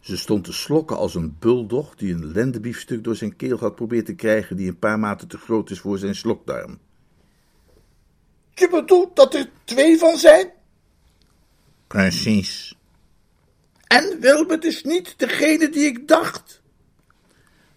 Ze 0.00 0.16
stond 0.16 0.44
te 0.44 0.52
slokken 0.52 0.96
als 0.96 1.14
een 1.14 1.36
buldog 1.38 1.94
die 1.94 2.14
een 2.14 2.32
lendebiefstuk 2.32 3.04
door 3.04 3.16
zijn 3.16 3.36
keel 3.36 3.58
had 3.58 3.74
proberen 3.74 4.04
te 4.04 4.14
krijgen 4.14 4.56
die 4.56 4.68
een 4.68 4.78
paar 4.78 4.98
maten 4.98 5.28
te 5.28 5.38
groot 5.38 5.70
is 5.70 5.80
voor 5.80 5.98
zijn 5.98 6.14
slokdarm. 6.14 6.78
Je 8.54 8.68
bedoelt 8.70 9.16
dat 9.16 9.34
er 9.34 9.50
twee 9.64 9.98
van 9.98 10.16
zijn? 10.16 10.58
Precies. 11.90 12.74
En 13.86 14.16
Wilbert 14.20 14.64
is 14.64 14.82
niet 14.82 15.14
degene 15.16 15.68
die 15.68 15.84
ik 15.84 16.08
dacht. 16.08 16.62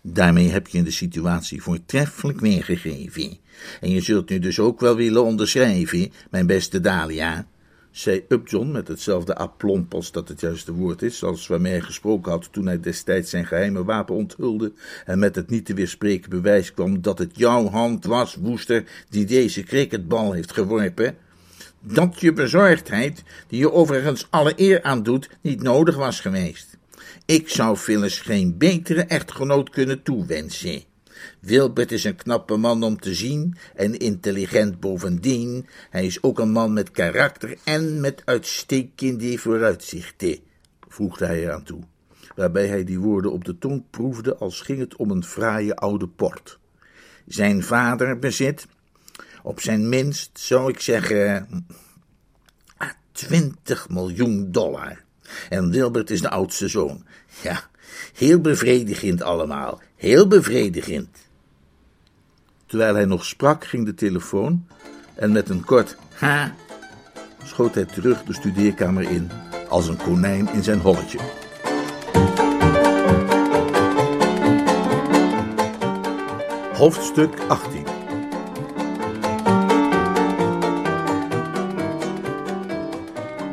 Daarmee 0.01 0.49
heb 0.49 0.67
je 0.67 0.83
de 0.83 0.91
situatie 0.91 1.61
voortreffelijk 1.61 2.39
weergegeven. 2.39 3.37
En 3.81 3.89
je 3.89 4.01
zult 4.01 4.29
nu 4.29 4.39
dus 4.39 4.59
ook 4.59 4.79
wel 4.79 4.95
willen 4.95 5.23
onderschrijven, 5.23 6.11
mijn 6.29 6.47
beste 6.47 6.79
Dahlia, 6.79 7.47
zei 7.91 8.25
Upjohn 8.27 8.71
met 8.71 8.87
hetzelfde 8.87 9.35
aplomp 9.35 9.93
als 9.93 10.11
dat 10.11 10.27
het 10.27 10.39
juiste 10.39 10.73
woord 10.73 11.01
is, 11.01 11.23
als 11.23 11.47
waarmee 11.47 11.71
hij 11.71 11.81
gesproken 11.81 12.31
had 12.31 12.51
toen 12.51 12.65
hij 12.65 12.79
destijds 12.79 13.29
zijn 13.29 13.45
geheime 13.45 13.83
wapen 13.83 14.15
onthulde 14.15 14.73
en 15.05 15.19
met 15.19 15.35
het 15.35 15.49
niet 15.49 15.65
te 15.65 15.73
weerspreken 15.73 16.29
bewijs 16.29 16.73
kwam 16.73 17.01
dat 17.01 17.17
het 17.17 17.37
jouw 17.37 17.69
hand 17.69 18.05
was, 18.05 18.35
woester, 18.35 18.83
die 19.09 19.25
deze 19.25 19.63
cricketbal 19.63 20.31
heeft 20.31 20.53
geworpen 20.53 21.17
dat 21.83 22.19
je 22.19 22.33
bezorgdheid, 22.33 23.23
die 23.47 23.59
je 23.59 23.71
overigens 23.71 24.27
alle 24.29 24.53
eer 24.55 24.83
aandoet, 24.83 25.29
niet 25.41 25.61
nodig 25.61 25.95
was 25.95 26.19
geweest. 26.19 26.77
Ik 27.25 27.49
zou 27.49 27.77
Phyllis 27.77 28.19
geen 28.19 28.57
betere 28.57 29.01
echtgenoot 29.01 29.69
kunnen 29.69 30.03
toewensen. 30.03 30.83
Wilbert 31.39 31.91
is 31.91 32.03
een 32.03 32.15
knappe 32.15 32.57
man 32.57 32.83
om 32.83 32.99
te 32.99 33.13
zien 33.13 33.55
en 33.75 33.97
intelligent 33.97 34.79
bovendien. 34.79 35.67
Hij 35.89 36.05
is 36.05 36.23
ook 36.23 36.39
een 36.39 36.51
man 36.51 36.73
met 36.73 36.91
karakter 36.91 37.57
en 37.63 38.01
met 38.01 38.21
uitstekende 38.25 39.37
vooruitzichten, 39.37 40.39
voegde 40.87 41.25
hij 41.25 41.43
eraan 41.43 41.63
toe, 41.63 41.81
waarbij 42.35 42.67
hij 42.67 42.83
die 42.83 42.99
woorden 42.99 43.31
op 43.31 43.45
de 43.45 43.57
tong 43.57 43.83
proefde 43.89 44.35
als 44.35 44.61
ging 44.61 44.79
het 44.79 44.95
om 44.95 45.11
een 45.11 45.23
fraaie 45.23 45.75
oude 45.75 46.07
port. 46.07 46.59
Zijn 47.25 47.63
vader 47.63 48.19
bezit, 48.19 48.67
op 49.43 49.61
zijn 49.61 49.89
minst, 49.89 50.29
zou 50.33 50.69
ik 50.69 50.79
zeggen, 50.79 51.47
20 53.11 53.89
miljoen 53.89 54.51
dollar. 54.51 55.01
En 55.49 55.69
Wilbert 55.69 56.09
is 56.09 56.21
de 56.21 56.29
oudste 56.29 56.67
zoon. 56.67 57.05
Ja, 57.41 57.63
heel 58.13 58.39
bevredigend 58.39 59.21
allemaal, 59.21 59.81
heel 59.95 60.27
bevredigend. 60.27 61.17
Terwijl 62.65 62.95
hij 62.95 63.05
nog 63.05 63.25
sprak, 63.25 63.65
ging 63.65 63.85
de 63.85 63.93
telefoon 63.93 64.67
en 65.15 65.31
met 65.31 65.49
een 65.49 65.65
kort 65.65 65.95
ha 66.13 66.55
schoot 67.43 67.75
hij 67.75 67.85
terug 67.85 68.23
de 68.23 68.33
studeerkamer 68.33 69.09
in, 69.09 69.29
als 69.69 69.87
een 69.87 69.97
konijn 69.97 70.49
in 70.53 70.63
zijn 70.63 70.79
holletje. 70.79 71.19
Hoofdstuk 76.73 77.39
18 77.47 77.82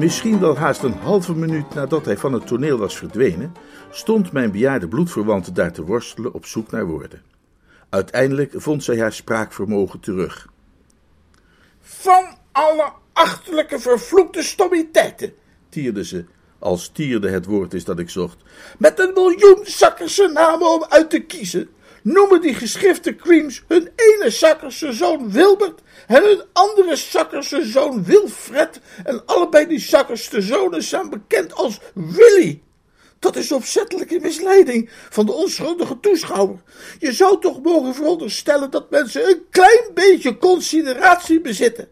Misschien 0.00 0.40
wel 0.40 0.56
haast 0.56 0.82
een 0.82 0.98
halve 0.98 1.34
minuut 1.34 1.74
nadat 1.74 2.04
hij 2.04 2.16
van 2.16 2.32
het 2.32 2.46
toneel 2.46 2.78
was 2.78 2.96
verdwenen, 2.96 3.54
stond 3.90 4.32
mijn 4.32 4.52
bejaarde 4.52 4.88
bloedverwante 4.88 5.52
daar 5.52 5.72
te 5.72 5.84
worstelen 5.84 6.32
op 6.34 6.46
zoek 6.46 6.70
naar 6.70 6.86
woorden. 6.86 7.22
Uiteindelijk 7.88 8.52
vond 8.56 8.84
zij 8.84 8.98
haar 8.98 9.12
spraakvermogen 9.12 10.00
terug. 10.00 10.48
Van 11.80 12.24
alle 12.52 12.92
achterlijke 13.12 13.78
vervloekte 13.78 14.42
stommiteiten, 14.42 15.32
tierde 15.68 16.04
ze, 16.04 16.24
als 16.58 16.88
tierde 16.88 17.30
het 17.30 17.46
woord 17.46 17.74
is 17.74 17.84
dat 17.84 17.98
ik 17.98 18.10
zocht. 18.10 18.36
Met 18.78 18.98
een 18.98 19.12
miljoen 19.14 19.60
zakkerse 19.62 20.30
namen 20.32 20.68
om 20.68 20.84
uit 20.88 21.10
te 21.10 21.20
kiezen, 21.20 21.68
noemen 22.02 22.40
die 22.40 22.54
geschrifte 22.54 23.16
creams 23.16 23.62
hun 23.68 23.88
ene 23.96 24.30
zakkerse 24.30 24.92
zoon 24.92 25.30
Wilbert 25.30 25.80
en 26.06 26.22
hun 26.22 26.42
andere 26.52 26.96
zakkerse 26.96 27.64
zoon 27.64 28.04
Wilfred 28.04 28.80
en 29.04 29.26
allebei 29.26 29.66
die 29.66 29.80
zakkerste 29.80 30.40
zonen 30.42 30.82
zijn 30.82 31.10
bekend 31.10 31.54
als 31.54 31.80
Willy. 31.94 32.62
Dat 33.18 33.36
is 33.36 33.52
opzettelijke 33.52 34.20
misleiding 34.20 34.90
van 35.10 35.26
de 35.26 35.32
onschuldige 35.32 36.00
toeschouwer. 36.00 36.62
Je 36.98 37.12
zou 37.12 37.40
toch 37.40 37.62
mogen 37.62 37.94
veronderstellen 37.94 38.70
dat 38.70 38.90
mensen 38.90 39.28
een 39.28 39.42
klein 39.50 39.90
beetje 39.94 40.38
consideratie 40.38 41.40
bezitten. 41.40 41.88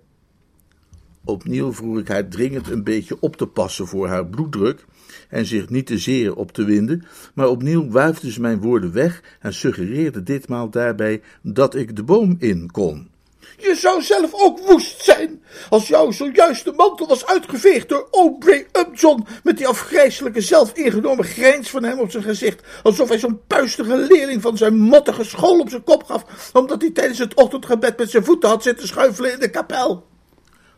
Opnieuw 1.24 1.72
vroeg 1.72 1.98
ik 1.98 2.08
haar 2.08 2.28
dringend 2.28 2.68
een 2.70 2.84
beetje 2.84 3.16
op 3.20 3.36
te 3.36 3.46
passen 3.46 3.86
voor 3.86 4.08
haar 4.08 4.26
bloeddruk 4.26 4.84
en 5.28 5.46
zich 5.46 5.68
niet 5.68 5.86
te 5.86 5.98
zeer 5.98 6.34
op 6.34 6.52
te 6.52 6.64
winden, 6.64 7.04
maar 7.34 7.48
opnieuw 7.48 7.90
wuifde 7.90 8.32
ze 8.32 8.40
mijn 8.40 8.60
woorden 8.60 8.92
weg 8.92 9.22
en 9.40 9.54
suggereerde 9.54 10.22
ditmaal 10.22 10.70
daarbij 10.70 11.20
dat 11.42 11.74
ik 11.74 11.96
de 11.96 12.02
boom 12.02 12.36
in 12.38 12.70
kon. 12.70 13.10
Je 13.56 13.74
zou 13.74 14.02
zelf 14.02 14.30
ook 14.34 14.58
woest 14.58 15.04
zijn, 15.04 15.42
als 15.68 15.88
jouw 15.88 16.10
zojuist 16.10 16.64
de 16.64 16.72
mantel 16.72 17.06
was 17.06 17.26
uitgeveegd 17.26 17.88
door 17.88 18.08
Aubrey 18.10 18.66
Upjohn, 18.72 19.26
met 19.42 19.56
die 19.56 19.66
afgrijselijke 19.66 20.40
zelfingenomen 20.40 21.24
grijns 21.24 21.70
van 21.70 21.82
hem 21.82 21.98
op 21.98 22.10
zijn 22.10 22.22
gezicht, 22.22 22.62
alsof 22.82 23.08
hij 23.08 23.18
zo'n 23.18 23.40
puistige 23.46 23.96
leerling 23.96 24.42
van 24.42 24.56
zijn 24.56 24.76
mottige 24.78 25.24
school 25.24 25.60
op 25.60 25.68
zijn 25.68 25.84
kop 25.84 26.02
gaf, 26.02 26.50
omdat 26.52 26.80
hij 26.80 26.90
tijdens 26.90 27.18
het 27.18 27.34
ochtendgebed 27.34 27.98
met 27.98 28.10
zijn 28.10 28.24
voeten 28.24 28.48
had 28.48 28.62
zitten 28.62 28.88
schuifelen 28.88 29.32
in 29.32 29.40
de 29.40 29.50
kapel. 29.50 30.06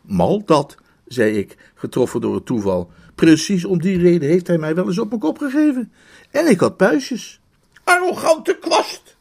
Mal 0.01 0.45
dat, 0.45 0.75
zei 1.07 1.37
ik, 1.37 1.57
getroffen 1.75 2.21
door 2.21 2.35
het 2.35 2.45
toeval. 2.45 2.91
Precies 3.21 3.65
om 3.65 3.81
die 3.81 3.97
reden 3.97 4.29
heeft 4.29 4.47
hij 4.47 4.57
mij 4.57 4.75
wel 4.75 4.87
eens 4.87 4.99
op 4.99 5.07
mijn 5.07 5.21
kop 5.21 5.37
gegeven. 5.37 5.91
En 6.31 6.49
ik 6.49 6.59
had 6.59 6.77
puistjes. 6.77 7.39
Arrogante 7.83 8.57
kwast! 8.61 9.15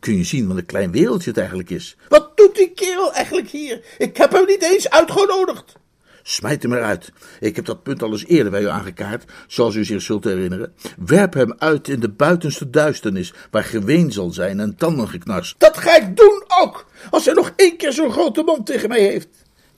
Kun 0.00 0.16
je 0.16 0.24
zien 0.24 0.48
wat 0.48 0.56
een 0.56 0.66
klein 0.66 0.92
wereldje 0.92 1.28
het 1.28 1.38
eigenlijk 1.38 1.70
is? 1.70 1.96
Wat 2.08 2.36
doet 2.36 2.56
die 2.56 2.70
kerel 2.70 3.12
eigenlijk 3.12 3.48
hier? 3.48 3.84
Ik 3.98 4.16
heb 4.16 4.32
hem 4.32 4.46
niet 4.46 4.62
eens 4.62 4.90
uitgenodigd. 4.90 5.76
Smijt 6.22 6.62
hem 6.62 6.72
eruit. 6.72 7.12
Ik 7.40 7.56
heb 7.56 7.64
dat 7.64 7.82
punt 7.82 8.02
al 8.02 8.10
eens 8.10 8.26
eerder 8.26 8.50
bij 8.50 8.62
u 8.62 8.68
aangekaart, 8.68 9.24
zoals 9.46 9.74
u 9.74 9.84
zich 9.84 10.02
zult 10.02 10.24
herinneren. 10.24 10.72
Werp 11.06 11.34
hem 11.34 11.54
uit 11.58 11.88
in 11.88 12.00
de 12.00 12.10
buitenste 12.10 12.70
duisternis, 12.70 13.32
waar 13.50 13.64
geween 13.64 14.12
zal 14.12 14.30
zijn 14.30 14.60
en 14.60 14.76
tandengeknars. 14.76 15.54
Dat 15.58 15.76
ga 15.76 15.96
ik 15.96 16.16
doen 16.16 16.44
ook, 16.62 16.86
als 17.10 17.24
hij 17.24 17.34
nog 17.34 17.52
één 17.56 17.76
keer 17.76 17.92
zo'n 17.92 18.12
grote 18.12 18.42
mond 18.42 18.66
tegen 18.66 18.88
mij 18.88 19.00
heeft. 19.00 19.28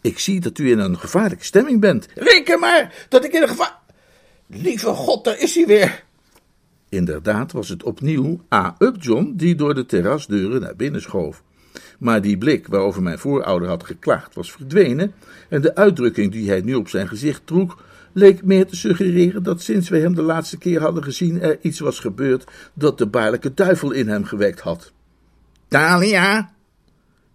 Ik 0.08 0.18
zie 0.18 0.40
dat 0.40 0.58
u 0.58 0.70
in 0.70 0.78
een 0.78 0.98
gevaarlijke 0.98 1.44
stemming 1.44 1.80
bent. 1.80 2.08
Reken 2.14 2.60
maar 2.60 3.06
dat 3.08 3.24
ik 3.24 3.32
in 3.32 3.42
een 3.42 3.48
gevaar... 3.48 3.78
Lieve 4.46 4.86
god, 4.86 5.24
daar 5.24 5.38
is 5.38 5.54
hij 5.54 5.66
weer. 5.66 6.04
Inderdaad 6.88 7.52
was 7.52 7.68
het 7.68 7.82
opnieuw 7.82 8.40
A. 8.54 8.76
Upjohn 8.78 9.32
die 9.36 9.54
door 9.54 9.74
de 9.74 9.86
terrasdeuren 9.86 10.60
naar 10.60 10.76
binnen 10.76 11.00
schoof. 11.00 11.42
Maar 11.98 12.22
die 12.22 12.38
blik 12.38 12.66
waarover 12.66 13.02
mijn 13.02 13.18
voorouder 13.18 13.68
had 13.68 13.84
geklaagd 13.84 14.34
was 14.34 14.52
verdwenen 14.52 15.14
en 15.48 15.60
de 15.60 15.74
uitdrukking 15.74 16.32
die 16.32 16.48
hij 16.48 16.60
nu 16.60 16.74
op 16.74 16.88
zijn 16.88 17.08
gezicht 17.08 17.46
droeg 17.46 17.82
leek 18.12 18.44
meer 18.44 18.66
te 18.66 18.76
suggereren 18.76 19.42
dat 19.42 19.62
sinds 19.62 19.88
wij 19.88 20.00
hem 20.00 20.14
de 20.14 20.22
laatste 20.22 20.58
keer 20.58 20.80
hadden 20.80 21.02
gezien 21.02 21.40
er 21.40 21.58
iets 21.60 21.78
was 21.78 21.98
gebeurd 21.98 22.44
dat 22.74 22.98
de 22.98 23.06
baarlijke 23.06 23.54
duivel 23.54 23.90
in 23.90 24.08
hem 24.08 24.24
gewekt 24.24 24.60
had. 24.60 24.92
Talia! 25.68 26.56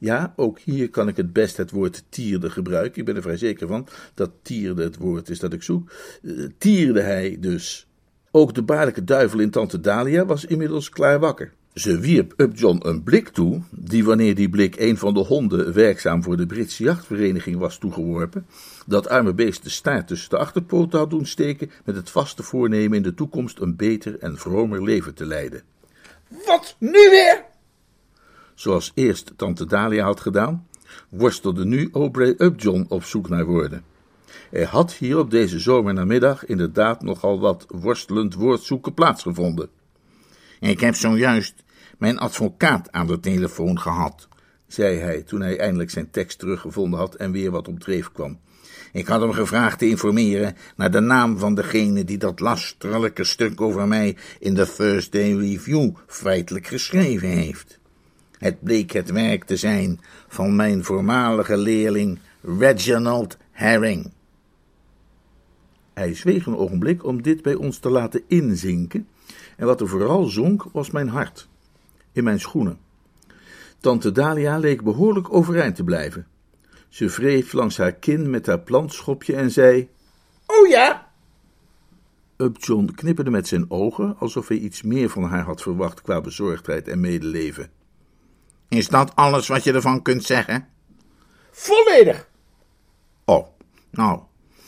Ja, 0.04 0.34
ook 0.36 0.60
hier 0.60 0.90
kan 0.90 1.08
ik 1.08 1.18
het 1.18 1.34
best 1.34 1.58
het 1.58 1.72
woord 1.72 2.04
tierde 2.10 2.50
gebruiken. 2.50 3.00
Ik 3.00 3.06
ben 3.06 3.16
er 3.16 3.22
vrij 3.22 3.38
zeker 3.38 3.68
van 3.68 3.88
dat 4.14 4.32
tierde 4.42 4.84
het 4.84 4.98
woord 4.98 5.30
is 5.30 5.40
dat 5.40 5.54
ik 5.54 5.64
zoek. 5.64 5.92
Uh, 6.22 6.48
tierde 6.58 7.02
hij 7.02 7.38
dus. 7.40 7.88
Ook 8.32 8.54
de 8.54 8.64
baarlijke 8.64 9.04
duivel 9.04 9.40
in 9.40 9.50
tante 9.50 9.80
Dalia 9.80 10.26
was 10.26 10.46
inmiddels 10.46 10.90
klaar 10.90 11.20
wakker. 11.20 11.54
Ze 11.74 12.00
wierp 12.00 12.34
Upjohn 12.38 12.88
een 12.88 13.04
blik 13.04 13.30
toe, 13.30 13.62
die 13.72 14.04
wanneer 14.04 14.36
die 14.36 14.50
blik 14.50 14.80
een 14.80 14.98
van 14.98 15.14
de 15.14 15.20
honden 15.20 15.74
werkzaam 15.74 16.24
voor 16.24 16.38
de 16.38 16.46
Britse 16.46 16.84
jachtvereniging 16.84 17.58
was 17.58 17.78
toegeworpen, 17.78 18.46
dat 18.86 19.08
arme 19.08 19.34
beest 19.34 19.64
de 19.64 19.70
staart 19.70 20.08
tussen 20.08 20.30
de 20.30 20.38
achterpoten 20.38 21.00
had 21.00 21.10
doen 21.10 21.26
steken 21.26 21.72
met 21.86 21.96
het 21.96 22.10
vaste 22.10 22.44
voornemen 22.44 22.98
in 22.98 23.04
de 23.04 23.14
toekomst 23.14 23.60
een 23.60 23.76
beter 23.76 24.20
en 24.20 24.38
vromer 24.38 24.84
leven 24.84 25.14
te 25.14 25.26
leiden. 25.26 25.64
Wat 26.46 26.76
nu 26.80 27.10
weer? 27.10 27.52
Zoals 28.56 28.92
eerst 28.94 29.34
tante 29.36 29.66
Dalia 29.66 30.04
had 30.06 30.20
gedaan, 30.20 30.68
worstelde 31.10 31.66
nu 31.66 31.90
Aubrey 31.92 32.36
Upjohn 32.38 32.86
op 32.90 33.04
zoek 33.04 33.30
naar 33.30 33.46
woorden. 33.46 33.84
Er 34.52 34.68
had 34.68 34.94
hier 34.94 35.18
op 35.18 35.32
deze 35.32 35.60
zomernamiddag 35.60 36.46
inderdaad 36.46 37.02
nogal 37.02 37.40
wat 37.40 37.66
worstelend 37.68 38.34
woordzoeken 38.34 38.94
plaatsgevonden. 38.94 39.70
Ik 40.60 40.80
heb 40.80 40.96
zojuist 40.96 41.64
mijn 41.98 42.18
advocaat 42.18 42.92
aan 42.92 43.08
de 43.08 43.20
telefoon 43.20 43.80
gehad, 43.80 44.28
zei 44.68 44.98
hij 44.98 45.22
toen 45.22 45.42
hij 45.42 45.60
eindelijk 45.60 45.90
zijn 45.90 46.10
tekst 46.10 46.40
teruggevonden 46.40 47.00
had 47.00 47.16
en 47.16 47.32
weer 47.32 47.52
wat 47.52 47.68
op 47.68 47.80
dreef 47.80 48.12
kwam. 48.12 48.40
Ik 48.92 49.08
had 49.08 49.22
hem 49.22 49.32
gevraagd 49.32 49.80
te 49.80 49.90
informeren 49.90 50.56
naar 50.76 50.92
de 50.92 51.00
naam 51.00 51.38
van 51.38 51.56
degene 51.56 52.04
die 52.04 52.18
dat 52.18 52.40
lasterlijke 52.40 53.24
stuk 53.24 53.62
over 53.62 53.88
mij 53.88 54.18
in 54.40 54.54
de 54.54 54.74
Thursday 54.76 55.34
Review 55.34 55.92
feitelijk 56.08 56.68
geschreven 56.68 57.28
heeft. 57.28 57.80
Het 58.44 58.60
bleek 58.60 58.92
het 58.92 59.12
werk 59.12 59.44
te 59.44 59.58
zijn 59.58 60.00
van 60.28 60.56
mijn 60.56 60.84
voormalige 60.84 61.58
leerling 61.58 62.20
Reginald 62.42 63.38
Herring. 63.52 64.12
Hij 65.94 66.16
zweeg 66.16 66.46
een 66.46 66.58
ogenblik 66.58 67.06
om 67.06 67.22
dit 67.22 67.42
bij 67.42 67.56
ons 67.56 67.78
te 67.78 67.90
laten 67.90 68.22
inzinken, 68.28 69.08
en 69.58 69.66
wat 69.66 69.82
er 69.82 69.88
vooral 69.88 70.24
zonk 70.24 70.66
was 70.72 70.92
mijn 70.92 71.08
hart, 71.08 71.48
in 72.12 72.24
mijn 72.24 72.40
schoenen. 72.40 72.78
Tante 73.80 74.12
Dalia 74.12 74.58
leek 74.58 74.84
behoorlijk 74.84 75.34
overeind 75.34 75.76
te 75.76 75.84
blijven. 75.84 76.28
Ze 76.90 77.08
wreef 77.08 77.54
langs 77.54 77.78
haar 77.78 77.94
kin 77.94 78.30
met 78.30 78.46
haar 78.46 78.60
plantschopje 78.60 79.36
en 79.36 79.52
zei: 79.52 79.90
Oh 80.46 80.68
ja! 80.68 81.12
Upjohn 82.38 82.92
knipperde 82.96 83.32
met 83.32 83.48
zijn 83.48 83.72
ogen, 83.72 84.16
alsof 84.18 84.48
hij 84.48 84.58
iets 84.58 84.82
meer 84.82 85.10
van 85.10 85.24
haar 85.24 85.44
had 85.44 85.62
verwacht 85.62 86.02
qua 86.02 86.22
bezorgdheid 86.22 86.88
en 86.88 87.00
medeleven. 87.00 87.82
Is 88.74 88.88
dat 88.88 89.16
alles 89.16 89.48
wat 89.48 89.64
je 89.64 89.74
ervan 89.74 90.02
kunt 90.02 90.24
zeggen? 90.24 90.68
Volledig! 91.52 92.28
Oh, 93.26 93.48
nou, 93.92 94.20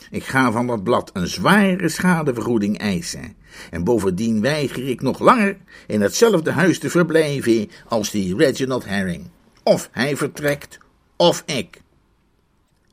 ik 0.10 0.24
ga 0.24 0.52
van 0.52 0.68
dat 0.68 0.84
blad 0.84 1.10
een 1.14 1.28
zware 1.28 1.90
schadevergoeding 1.90 2.78
eisen. 2.78 3.36
En 3.72 3.84
bovendien 3.84 4.42
weiger 4.42 4.88
ik 4.88 5.02
nog 5.02 5.20
langer 5.20 5.58
in 5.88 6.02
hetzelfde 6.02 6.52
huis 6.52 6.80
te 6.80 6.90
verblijven 6.90 7.70
als 7.88 8.12
die 8.12 8.36
Reginald 8.36 8.86
Herring. 8.86 9.30
Of 9.64 9.90
hij 9.92 10.18
vertrekt, 10.18 10.78
of 11.16 11.44
ik. 11.46 11.82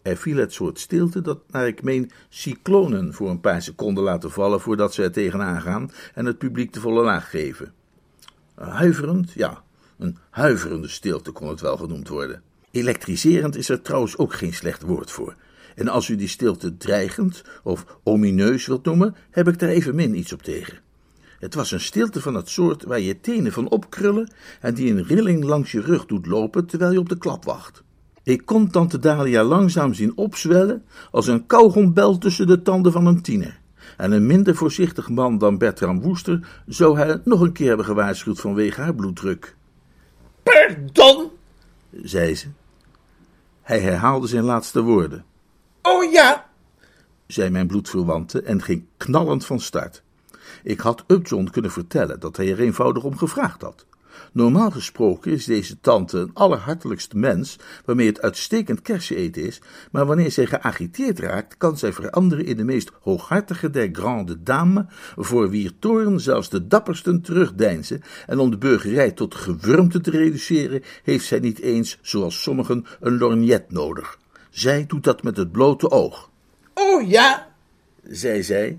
Er 0.02 0.16
viel 0.16 0.36
het 0.36 0.52
soort 0.52 0.78
stilte 0.78 1.20
dat, 1.20 1.38
naar 1.50 1.66
ik 1.66 1.82
meen, 1.82 2.10
cyclonen 2.28 3.14
voor 3.14 3.30
een 3.30 3.40
paar 3.40 3.62
seconden 3.62 4.04
laten 4.04 4.30
vallen 4.30 4.60
voordat 4.60 4.94
ze 4.94 5.02
er 5.02 5.12
tegenaan 5.12 5.60
gaan 5.60 5.90
en 6.14 6.26
het 6.26 6.38
publiek 6.38 6.72
de 6.72 6.80
volle 6.80 7.02
laag 7.02 7.30
geven. 7.30 7.72
Huiverend, 8.54 9.32
ja, 9.32 9.62
een 10.02 10.16
huiverende 10.30 10.88
stilte 10.88 11.30
kon 11.30 11.48
het 11.48 11.60
wel 11.60 11.76
genoemd 11.76 12.08
worden. 12.08 12.42
Elektriserend 12.70 13.56
is 13.56 13.68
er 13.68 13.82
trouwens 13.82 14.18
ook 14.18 14.32
geen 14.32 14.54
slecht 14.54 14.82
woord 14.82 15.10
voor. 15.10 15.34
En 15.74 15.88
als 15.88 16.08
u 16.08 16.16
die 16.16 16.28
stilte 16.28 16.76
dreigend 16.76 17.44
of 17.62 17.86
omineus 18.02 18.66
wilt 18.66 18.84
noemen, 18.84 19.14
heb 19.30 19.48
ik 19.48 19.58
daar 19.58 19.68
evenmin 19.68 20.18
iets 20.18 20.32
op 20.32 20.42
tegen. 20.42 20.78
Het 21.38 21.54
was 21.54 21.70
een 21.70 21.80
stilte 21.80 22.20
van 22.20 22.34
het 22.34 22.48
soort 22.48 22.84
waar 22.84 23.00
je 23.00 23.20
tenen 23.20 23.52
van 23.52 23.68
opkrullen 23.68 24.32
en 24.60 24.74
die 24.74 24.90
een 24.90 25.04
rilling 25.04 25.44
langs 25.44 25.72
je 25.72 25.80
rug 25.80 26.06
doet 26.06 26.26
lopen 26.26 26.66
terwijl 26.66 26.92
je 26.92 26.98
op 26.98 27.08
de 27.08 27.18
klap 27.18 27.44
wacht. 27.44 27.82
Ik 28.22 28.46
kon 28.46 28.70
tante 28.70 28.98
Dalia 28.98 29.44
langzaam 29.44 29.94
zien 29.94 30.16
opzwellen 30.16 30.84
als 31.10 31.26
een 31.26 31.46
kauwgombel 31.46 32.18
tussen 32.18 32.46
de 32.46 32.62
tanden 32.62 32.92
van 32.92 33.06
een 33.06 33.22
tiener. 33.22 33.60
En 33.96 34.12
een 34.12 34.26
minder 34.26 34.54
voorzichtig 34.54 35.08
man 35.08 35.38
dan 35.38 35.58
Bertram 35.58 36.00
Woester 36.00 36.62
zou 36.66 36.98
hij 36.98 37.20
nog 37.24 37.40
een 37.40 37.52
keer 37.52 37.68
hebben 37.68 37.86
gewaarschuwd 37.86 38.40
vanwege 38.40 38.80
haar 38.80 38.94
bloeddruk. 38.94 39.56
Pardon, 40.42 41.30
zei 42.02 42.34
ze. 42.34 42.46
Hij 43.62 43.80
herhaalde 43.80 44.26
zijn 44.26 44.44
laatste 44.44 44.82
woorden. 44.82 45.24
Oh 45.82 46.12
ja, 46.12 46.48
zei 47.26 47.50
mijn 47.50 47.66
bloedverwante 47.66 48.42
en 48.42 48.62
ging 48.62 48.84
knallend 48.96 49.46
van 49.46 49.60
start. 49.60 50.02
Ik 50.62 50.80
had 50.80 51.04
Upjohn 51.06 51.50
kunnen 51.50 51.70
vertellen 51.70 52.20
dat 52.20 52.36
hij 52.36 52.50
er 52.50 52.60
eenvoudig 52.60 53.04
om 53.04 53.16
gevraagd 53.16 53.62
had. 53.62 53.86
Normaal 54.32 54.70
gesproken 54.70 55.32
is 55.32 55.44
deze 55.44 55.80
tante 55.80 56.18
een 56.18 56.30
allerhartelijkst 56.34 57.14
mens, 57.14 57.58
waarmee 57.84 58.06
het 58.06 58.22
uitstekend 58.22 58.82
kerseneten 58.82 59.46
is, 59.46 59.60
maar 59.90 60.06
wanneer 60.06 60.30
zij 60.30 60.46
geagiteerd 60.46 61.18
raakt, 61.18 61.56
kan 61.56 61.78
zij 61.78 61.92
veranderen 61.92 62.46
in 62.46 62.56
de 62.56 62.64
meest 62.64 62.90
hooghartige 63.00 63.70
der 63.70 63.88
grande 63.92 64.42
dames, 64.42 64.84
voor 65.16 65.50
wier 65.50 65.72
toren 65.78 66.20
zelfs 66.20 66.48
de 66.48 66.66
dappersten 66.66 67.20
terugdeinzen, 67.20 68.02
en 68.26 68.38
om 68.38 68.50
de 68.50 68.58
burgerij 68.58 69.10
tot 69.10 69.34
gewurmte 69.34 70.00
te 70.00 70.10
reduceren, 70.10 70.82
heeft 71.02 71.26
zij 71.26 71.38
niet 71.38 71.60
eens, 71.60 71.98
zoals 72.00 72.42
sommigen, 72.42 72.86
een 73.00 73.18
lorgnet 73.18 73.72
nodig. 73.72 74.18
Zij 74.50 74.84
doet 74.86 75.04
dat 75.04 75.22
met 75.22 75.36
het 75.36 75.52
blote 75.52 75.90
oog. 75.90 76.30
oh 76.74 77.08
ja. 77.08 77.50
Zei 78.02 78.42
zij, 78.42 78.78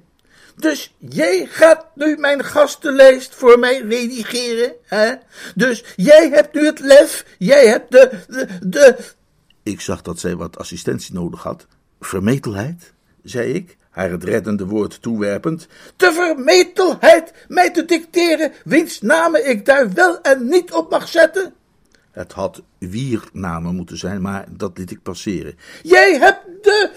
Dus 0.55 0.95
jij 0.99 1.45
gaat 1.49 1.85
nu 1.95 2.17
mijn 2.17 2.43
gastenlijst 2.43 3.35
voor 3.35 3.59
mij 3.59 3.81
redigeren, 3.81 4.73
hè? 4.83 5.13
Dus 5.55 5.83
jij 5.95 6.29
hebt 6.29 6.53
nu 6.53 6.65
het 6.65 6.79
lef, 6.79 7.25
jij 7.37 7.67
hebt 7.67 7.91
de, 7.91 8.09
de, 8.27 8.47
de... 8.67 8.97
Ik 9.63 9.81
zag 9.81 10.01
dat 10.01 10.19
zij 10.19 10.35
wat 10.35 10.57
assistentie 10.57 11.13
nodig 11.13 11.43
had. 11.43 11.67
Vermetelheid, 11.99 12.93
zei 13.23 13.53
ik, 13.53 13.77
haar 13.89 14.11
het 14.11 14.23
reddende 14.23 14.65
woord 14.65 15.01
toewerpend. 15.01 15.67
de 15.95 16.11
vermetelheid 16.11 17.33
mij 17.47 17.71
te 17.71 17.85
dicteren 17.85 18.51
wiens 18.63 19.01
namen 19.01 19.49
ik 19.49 19.65
daar 19.65 19.93
wel 19.93 20.21
en 20.21 20.47
niet 20.47 20.71
op 20.71 20.89
mag 20.89 21.07
zetten? 21.07 21.53
Het 22.11 22.31
had 22.31 22.61
wiernamen 22.77 23.75
moeten 23.75 23.97
zijn, 23.97 24.21
maar 24.21 24.45
dat 24.49 24.77
liet 24.77 24.91
ik 24.91 25.01
passeren. 25.03 25.57
Jij 25.83 26.17
hebt 26.17 26.45
de, 26.63 26.91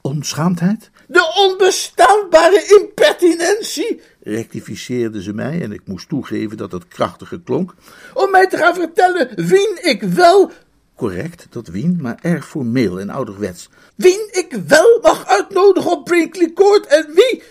Onbeschaamdheid? 0.00 0.90
de 1.06 1.32
onbestaanbare 1.48 2.78
impertinentie 2.80 4.00
Rectificeerde 4.22 5.22
ze 5.22 5.32
mij 5.32 5.62
en 5.62 5.72
ik 5.72 5.80
moest 5.84 6.08
toegeven 6.08 6.56
dat 6.56 6.72
het 6.72 6.88
krachtiger 6.88 7.40
klonk. 7.40 7.74
om 8.14 8.30
mij 8.30 8.46
te 8.48 8.56
gaan 8.56 8.74
vertellen 8.74 9.28
wien 9.46 9.78
ik 9.82 10.02
wel, 10.02 10.50
Correct, 10.96 11.46
dat 11.50 11.68
wien, 11.68 11.98
maar 12.00 12.18
erg 12.22 12.48
formeel 12.48 13.00
en 13.00 13.10
ouderwets. 13.10 13.68
wien 13.94 14.28
ik 14.30 14.58
wel 14.66 14.98
mag 15.02 15.26
uitnodigen 15.26 15.90
op 15.90 16.04
Brinkley 16.04 16.52
Court 16.52 16.86
en 16.86 17.06
wie, 17.14 17.42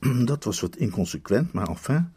Dat 0.26 0.44
was 0.44 0.60
wat 0.60 0.76
inconsequent, 0.76 1.52
maar 1.52 1.68
enfin. 1.68 2.12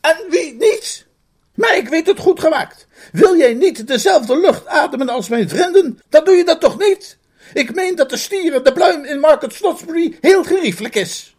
en 0.00 0.16
wie 0.30 0.52
niet. 0.54 1.06
Maar 1.54 1.76
ik 1.76 1.88
weet 1.88 2.06
het 2.06 2.18
goed 2.20 2.40
gemaakt. 2.40 2.86
Wil 3.12 3.36
jij 3.36 3.54
niet 3.54 3.86
dezelfde 3.86 4.40
lucht 4.40 4.66
ademen 4.66 5.08
als 5.08 5.28
mijn 5.28 5.48
vrienden, 5.48 5.98
dan 6.08 6.24
doe 6.24 6.34
je 6.34 6.44
dat 6.44 6.60
toch 6.60 6.78
niet? 6.78 7.18
Ik 7.52 7.74
meen 7.74 7.96
dat 7.96 8.10
de 8.10 8.16
stieren 8.16 8.64
de 8.64 8.72
pluim 8.72 9.04
in 9.04 9.20
Market 9.20 9.52
Snodsbury 9.52 10.16
heel 10.20 10.44
geriefelijk 10.44 10.94
is. 10.94 11.36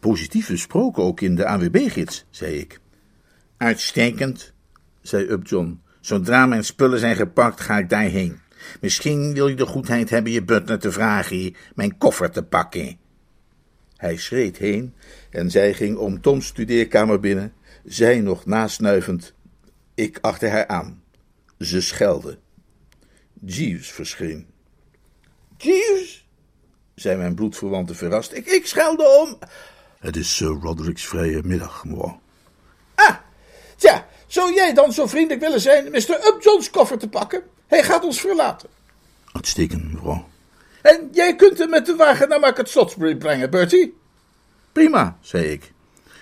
positief 0.00 0.48
besproken, 0.48 1.02
ook 1.02 1.20
in 1.20 1.34
de 1.34 1.46
AWB-gids, 1.46 2.24
zei 2.30 2.58
ik. 2.58 2.80
Uitstekend, 3.56 4.52
zei 5.02 5.30
Upjohn. 5.30 5.82
Zodra 6.00 6.46
mijn 6.46 6.64
spullen 6.64 6.98
zijn 6.98 7.16
gepakt, 7.16 7.60
ga 7.60 7.78
ik 7.78 7.88
daarheen. 7.88 8.40
Misschien 8.80 9.34
wil 9.34 9.48
je 9.48 9.54
de 9.54 9.66
goedheid 9.66 10.10
hebben 10.10 10.32
je 10.32 10.44
butler 10.44 10.78
te 10.78 10.92
vragen 10.92 11.54
mijn 11.74 11.98
koffer 11.98 12.30
te 12.30 12.42
pakken. 12.42 12.98
Hij 13.96 14.16
schreed 14.16 14.56
heen 14.56 14.94
en 15.30 15.50
zij 15.50 15.74
ging 15.74 15.96
om 15.96 16.20
Toms 16.20 16.46
studeerkamer 16.46 17.20
binnen, 17.20 17.52
zij 17.84 18.20
nog 18.20 18.46
nasnuivend. 18.46 19.34
Ik 19.94 20.18
achter 20.20 20.50
haar 20.50 20.66
aan. 20.66 21.02
Ze 21.58 21.80
schelde. 21.80 22.38
Jeeves 23.40 23.92
verscheen. 23.92 24.46
Jeeves? 25.64 26.26
zei 26.94 27.16
mijn 27.16 27.34
bloedverwante 27.34 27.94
verrast. 27.94 28.32
Ik, 28.32 28.46
ik 28.46 28.66
schelde 28.66 29.08
om. 29.22 29.38
Het 29.98 30.16
is 30.16 30.36
Sir 30.36 30.58
Roderick's 30.62 31.06
vrije 31.06 31.40
middag, 31.44 31.84
mevrouw. 31.84 32.20
Ah, 32.94 33.16
tja, 33.76 34.06
zou 34.26 34.54
jij 34.54 34.74
dan 34.74 34.92
zo 34.92 35.06
vriendelijk 35.06 35.40
willen 35.40 35.60
zijn 35.60 35.90
Mr. 35.90 36.34
Upjohn's 36.34 36.70
koffer 36.70 36.98
te 36.98 37.08
pakken? 37.08 37.42
Hij 37.66 37.82
gaat 37.82 38.04
ons 38.04 38.20
verlaten. 38.20 38.68
Uitstekend, 39.32 39.92
mevrouw. 39.92 40.28
En 40.82 41.08
jij 41.12 41.36
kunt 41.36 41.58
hem 41.58 41.70
met 41.70 41.86
de 41.86 41.96
wagen 41.96 42.28
naar 42.28 42.40
Market 42.40 42.68
Salisbury 42.68 43.16
brengen, 43.16 43.50
Bertie? 43.50 43.96
Prima, 44.72 45.18
zei 45.20 45.44
ik. 45.44 45.72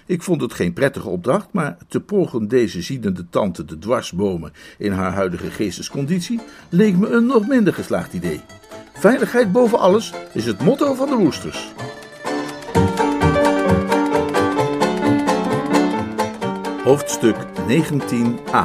Ik 0.07 0.23
vond 0.23 0.41
het 0.41 0.53
geen 0.53 0.73
prettige 0.73 1.09
opdracht, 1.09 1.47
maar 1.51 1.77
te 1.89 2.01
pogen 2.01 2.49
deze 2.49 2.83
ziedende 2.83 3.27
tante 3.31 3.65
de 3.65 3.79
dwarsbomen 3.79 4.53
in 4.79 4.93
haar 4.93 5.13
huidige 5.13 5.51
geestesconditie 5.51 6.41
leek 6.69 6.97
me 6.97 7.09
een 7.09 7.27
nog 7.27 7.47
minder 7.47 7.75
geslaagd 7.75 8.13
idee. 8.13 8.41
Veiligheid 9.03 9.53
boven 9.53 9.79
alles 9.79 10.13
is 10.33 10.47
het 10.47 10.61
motto 10.61 10.95
van 10.95 11.09
de 11.09 11.17
Woesters. 11.17 11.73
Hoofdstuk 16.85 17.37
19a 17.69 18.65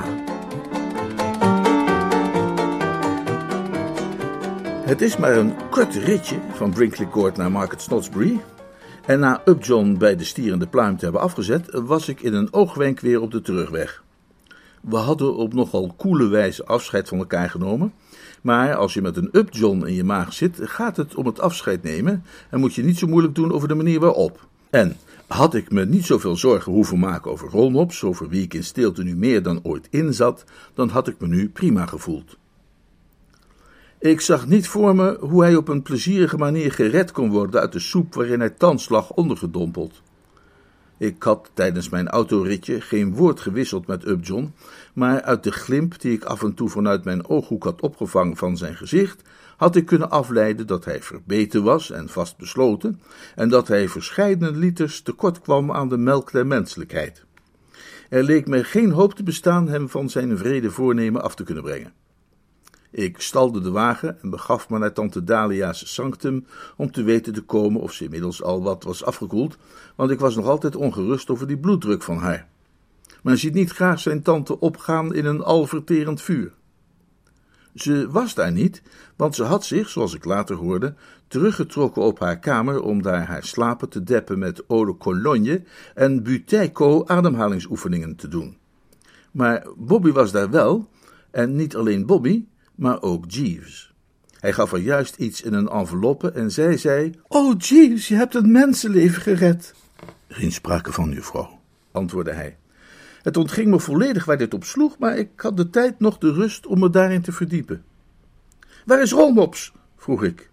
Het 4.86 5.02
is 5.02 5.18
maar 5.18 5.38
een 5.38 5.56
kort 5.70 5.96
ritje 5.96 6.40
van 6.54 6.72
Brinkley 6.72 7.10
Court 7.10 7.38
naar 7.38 7.52
Market 7.52 7.82
Snodsbury. 7.82 8.40
En 9.06 9.20
na 9.20 9.42
Upjohn 9.46 9.98
bij 9.98 10.16
de 10.16 10.24
stierende 10.24 10.68
pluim 10.68 10.98
te 10.98 11.04
hebben 11.04 11.22
afgezet, 11.22 11.70
was 11.72 12.08
ik 12.08 12.22
in 12.22 12.34
een 12.34 12.54
oogwenk 12.54 13.00
weer 13.00 13.22
op 13.22 13.32
de 13.32 13.42
terugweg. 13.42 14.04
We 14.82 14.98
hadden 14.98 15.36
op 15.36 15.54
nogal 15.54 15.94
koele 15.98 16.28
wijze 16.28 16.66
afscheid 16.66 17.08
van 17.08 17.18
elkaar 17.18 17.50
genomen. 17.50 17.94
Maar 18.48 18.76
als 18.76 18.94
je 18.94 19.02
met 19.02 19.18
een 19.18 19.30
Upjohn 19.32 19.86
in 19.86 19.94
je 19.94 20.04
maag 20.04 20.34
zit, 20.34 20.60
gaat 20.62 20.98
het 20.98 21.16
om 21.16 21.26
het 21.26 21.40
afscheid 21.40 21.84
nemen 21.84 22.24
en 22.50 22.60
moet 22.60 22.76
je 22.76 22.84
niet 22.84 22.98
zo 22.98 23.08
moeilijk 23.08 23.36
doen 23.36 23.52
over 23.52 23.68
de 23.68 23.76
manier 23.76 24.00
waarop. 24.00 24.48
En 24.70 24.98
had 25.28 25.54
ik 25.54 25.72
me 25.72 25.86
niet 25.86 26.06
zoveel 26.06 26.36
zorgen 26.36 26.72
hoeven 26.72 27.00
maken 27.00 27.32
over 27.32 27.50
Rolmops, 27.50 28.04
over 28.04 28.30
wie 28.30 28.44
ik 28.44 28.54
in 28.54 28.64
stilte 28.64 29.04
nu 29.04 29.16
meer 29.16 29.44
dan 29.44 29.60
ooit 29.64 29.88
inzat, 29.90 30.44
dan 30.74 30.90
had 30.90 31.08
ik 31.08 31.16
me 31.20 31.28
nu 31.28 31.50
prima 31.50 31.86
gevoeld. 31.86 32.38
Ik 34.00 34.22
zag 34.22 34.48
niet 34.48 34.68
voor 34.68 34.96
me 34.96 35.18
hoe 35.20 35.44
hij 35.44 35.56
op 35.56 35.68
een 35.68 35.82
plezierige 35.82 36.38
manier 36.38 36.72
gered 36.72 37.12
kon 37.12 37.30
worden 37.30 37.62
uit 37.62 37.72
de 37.72 37.80
soep 37.80 38.14
waarin 38.14 38.40
hij 38.40 38.50
thans 38.50 38.90
lag 38.90 39.12
ondergedompeld. 39.12 40.02
Ik 40.98 41.24
had 41.24 41.52
tijdens 41.54 41.90
mijn 41.90 42.08
autoritje 42.08 42.82
geen 42.82 43.14
woord 43.14 43.40
gewisseld 43.40 43.88
met 43.88 44.08
Upjohn, 44.08 44.54
maar 44.94 45.22
uit 45.22 45.44
de 45.44 45.52
glimp 45.52 46.02
die 46.02 46.14
ik 46.14 46.24
af 46.24 46.44
en 46.44 46.54
toe 46.54 46.70
vanuit 46.70 47.04
mijn 47.04 47.28
ooghoek 47.28 47.64
had 47.64 47.82
opgevangen 47.82 48.38
van 48.38 48.58
zijn 48.58 48.76
gezicht, 48.76 49.22
had 49.58 49.76
ik 49.76 49.86
kunnen 49.86 50.10
afleiden 50.10 50.68
dat 50.68 50.86
hij 50.86 51.02
verbeten 51.02 51.64
was 51.64 51.92
en 51.92 52.10
vastbesloten, 52.10 53.02
en 53.36 53.50
dat 53.50 53.68
hij 53.68 53.90
verscheidene 53.90 54.52
liters 54.52 55.02
tekort 55.02 55.42
kwam 55.42 55.72
aan 55.72 55.90
de 55.90 55.98
melk 55.98 56.32
der 56.32 56.48
menselijkheid. 56.48 57.26
Er 58.10 58.24
leek 58.24 58.48
mij 58.48 58.64
geen 58.64 58.92
hoop 58.92 59.14
te 59.14 59.24
bestaan 59.24 59.68
hem 59.68 59.90
van 59.90 60.10
zijn 60.10 60.38
vrede 60.38 60.72
voornemen 60.72 61.22
af 61.24 61.36
te 61.36 61.44
kunnen 61.44 61.64
brengen. 61.64 61.94
Ik 62.92 63.22
stalde 63.22 63.62
de 63.62 63.72
wagen 63.72 64.22
en 64.22 64.30
begaf 64.30 64.70
me 64.70 64.78
naar 64.78 64.94
tante 64.94 65.24
Dalia's 65.24 65.94
sanctum 65.94 66.46
om 66.78 66.92
te 66.92 67.04
weten 67.04 67.34
te 67.34 67.42
komen 67.42 67.82
of 67.82 67.92
ze 67.92 68.04
inmiddels 68.04 68.44
al 68.44 68.64
wat 68.64 68.84
was 68.84 69.04
afgekoeld, 69.04 69.58
want 69.96 70.12
ik 70.12 70.20
was 70.20 70.36
nog 70.36 70.46
altijd 70.46 70.76
ongerust 70.76 71.30
over 71.30 71.48
die 71.48 71.58
bloeddruk 71.58 72.04
van 72.04 72.18
haar. 72.18 72.48
Men 73.24 73.38
ziet 73.38 73.54
niet 73.54 73.72
graag 73.72 74.00
zijn 74.00 74.22
tante 74.22 74.60
opgaan 74.60 75.14
in 75.16 75.26
een 75.26 75.44
alverterend 75.44 76.22
vuur. 76.22 76.54
Ze 77.74 78.08
was 78.10 78.34
daar 78.34 78.52
niet, 78.52 78.82
want 79.16 79.36
ze 79.36 79.44
had 79.44 79.66
zich, 79.66 79.90
zoals 79.90 80.14
ik 80.14 80.26
later 80.26 80.56
hoorde, 80.56 80.94
teruggetrokken 81.28 82.02
op 82.02 82.20
haar 82.20 82.40
kamer 82.40 82.82
om 82.82 83.02
daar 83.02 83.26
haar 83.26 83.44
slapen 83.44 83.90
te 83.90 84.04
deppen 84.04 84.40
met 84.40 84.64
eau 84.68 84.86
de 84.86 84.98
cologne 84.98 85.64
en 85.94 86.24
buteiko 86.24 87.06
ademhalingsoefeningen 87.06 88.16
te 88.16 88.28
doen. 88.28 88.58
Maar 89.32 89.68
Bobby 89.78 90.12
was 90.12 90.32
daar 90.32 90.50
wel, 90.50 90.90
en 91.32 91.56
niet 91.56 91.76
alleen 91.76 92.06
Bobby, 92.06 92.46
maar 92.78 93.02
ook 93.02 93.24
Jeeves. 93.28 93.94
Hij 94.40 94.54
gaf 94.54 94.72
er 94.72 94.80
juist 94.80 95.16
iets 95.16 95.42
in 95.42 95.54
een 95.54 95.70
enveloppe 95.70 96.32
en 96.32 96.52
zij 96.52 96.78
zei: 96.78 97.12
Oh, 97.28 97.56
Jeeves, 97.58 98.08
je 98.08 98.16
hebt 98.16 98.36
een 98.36 98.52
mensenleven 98.52 99.22
gered. 99.22 99.74
Geen 100.28 100.52
sprake 100.52 100.92
van, 100.92 101.12
juffrouw, 101.12 101.60
antwoordde 101.92 102.34
hij. 102.34 102.58
Het 103.22 103.38
ontging 103.38 103.68
me 103.70 103.80
volledig 103.80 104.26
waar 104.26 104.38
dit 104.38 104.54
op 104.54 104.64
sloeg, 104.64 104.98
maar 105.00 105.18
ik 105.18 105.30
had 105.36 105.58
de 105.58 105.70
tijd 105.70 106.00
nog 106.00 106.18
de 106.18 106.34
rust 106.34 106.66
om 106.66 106.80
me 106.80 106.90
daarin 106.90 107.22
te 107.22 107.32
verdiepen. 107.32 107.84
Waar 108.86 109.02
is 109.02 109.12
Rolmops? 109.12 109.74
vroeg 109.98 110.24
ik. 110.24 110.50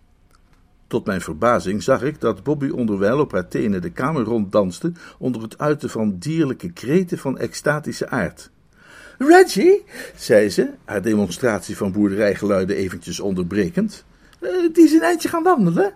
Tot 0.87 1.07
mijn 1.07 1.21
verbazing 1.21 1.83
zag 1.83 2.03
ik 2.03 2.21
dat 2.21 2.43
Bobby 2.43 2.69
onderwijl 2.69 3.21
op 3.21 3.33
haar 3.33 3.49
tenen 3.49 3.83
de 3.83 3.91
kamer 3.91 4.23
ronddanste 4.23 4.93
onder 5.19 5.43
het 5.43 5.59
uiten 5.59 5.91
van 5.91 6.19
dierlijke 6.19 6.73
kreten 6.73 7.19
van 7.19 7.39
extatische 7.39 8.09
aard. 8.09 8.51
Reggie, 9.19 9.85
zei 10.17 10.51
ze, 10.51 10.71
haar 10.85 11.03
demonstratie 11.03 11.77
van 11.77 11.93
boerderijgeluiden 11.93 12.77
eventjes 12.77 13.21
onderbrekend, 13.21 14.05
uh, 14.41 14.51
die 14.73 14.85
is 14.85 14.93
een 14.93 15.03
eindje 15.03 15.29
gaan 15.29 15.43
wandelen. 15.43 15.95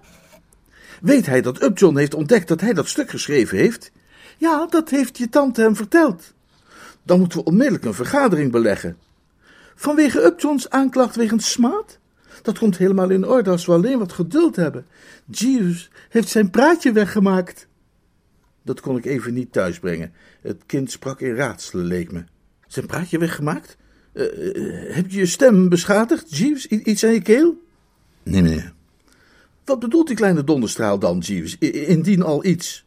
Weet 1.01 1.27
hij 1.27 1.41
dat 1.41 1.63
Upjohn 1.63 1.97
heeft 1.97 2.15
ontdekt 2.15 2.49
dat 2.49 2.61
hij 2.61 2.73
dat 2.73 2.89
stuk 2.89 3.11
geschreven 3.11 3.59
heeft? 3.59 3.91
Ja, 4.37 4.67
dat 4.67 4.91
heeft 4.91 5.19
je 5.19 5.29
tante 5.29 5.61
hem 5.61 5.77
verteld. 5.77 6.35
Dan 7.03 7.19
moeten 7.19 7.39
we 7.39 7.45
onmiddellijk 7.45 7.85
een 7.85 7.95
vergadering 7.95 8.53
beleggen. 8.53 8.97
Vanwege 9.75 10.25
Upjohn's 10.25 10.69
aanklacht 10.69 11.17
wegens 11.17 11.51
smaad? 11.51 11.99
Dat 12.43 12.59
komt 12.59 12.79
helemaal 12.79 13.11
in 13.11 13.27
orde 13.27 13.51
als 13.51 13.67
we 13.67 13.73
alleen 13.73 13.99
wat 13.99 14.13
geduld 14.13 14.57
hebben. 14.57 14.87
Jeeves 15.27 15.91
heeft 16.09 16.29
zijn 16.29 16.51
praatje 16.51 16.93
weggemaakt. 16.93 17.67
Dat 18.63 18.81
kon 18.81 18.97
ik 18.97 19.05
even 19.05 19.35
niet 19.35 19.53
thuisbrengen. 19.53 20.13
Het 20.43 20.63
kind 20.67 20.91
sprak 20.91 21.21
in 21.21 21.35
raadselen, 21.35 21.85
leek 21.85 22.13
me. 22.13 22.25
Zijn 22.69 22.87
praatje 22.87 23.19
weggemaakt? 23.19 23.77
Uh, 24.13 24.25
heb 24.95 25.11
je 25.11 25.19
je 25.19 25.27
stem 25.27 25.69
beschadigd, 25.69 26.37
Jeeves? 26.37 26.67
iets 26.67 27.05
aan 27.05 27.13
je 27.13 27.23
keel? 27.23 27.63
Nee, 28.23 28.43
meneer. 28.43 28.73
Wat 29.65 29.79
bedoelt 29.79 30.07
die 30.07 30.17
kleine 30.17 30.45
donderstraal 30.45 30.99
dan, 30.99 31.19
Jeeves? 31.19 31.59
Indien 31.59 32.23
al 32.23 32.45
iets. 32.45 32.87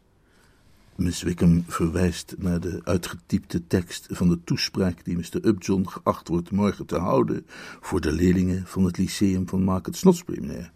Miss 0.96 1.22
Wickham 1.22 1.64
verwijst 1.66 2.34
naar 2.38 2.60
de 2.60 2.80
uitgetypte 2.84 3.66
tekst 3.66 4.06
van 4.10 4.28
de 4.28 4.38
toespraak 4.44 5.04
die 5.04 5.16
Mr. 5.16 5.46
Upjohn 5.46 5.88
geacht 5.88 6.28
wordt 6.28 6.50
morgen 6.50 6.86
te 6.86 6.98
houden 6.98 7.46
voor 7.80 8.00
de 8.00 8.12
leerlingen 8.12 8.66
van 8.66 8.84
het 8.84 8.98
lyceum 8.98 9.48
van 9.48 9.62
Market 9.62 9.96
Snodsbury, 9.96 10.40
meneer. 10.40 10.72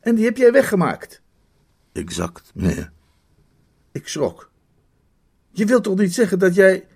En 0.00 0.14
die 0.14 0.24
heb 0.24 0.36
jij 0.36 0.52
weggemaakt? 0.52 1.20
Exact, 1.92 2.50
meneer. 2.54 2.92
Ik 3.92 4.08
schrok. 4.08 4.50
Je 5.50 5.64
wilt 5.64 5.84
toch 5.84 5.98
niet 5.98 6.14
zeggen 6.14 6.38
dat 6.38 6.54
jij... 6.54 6.86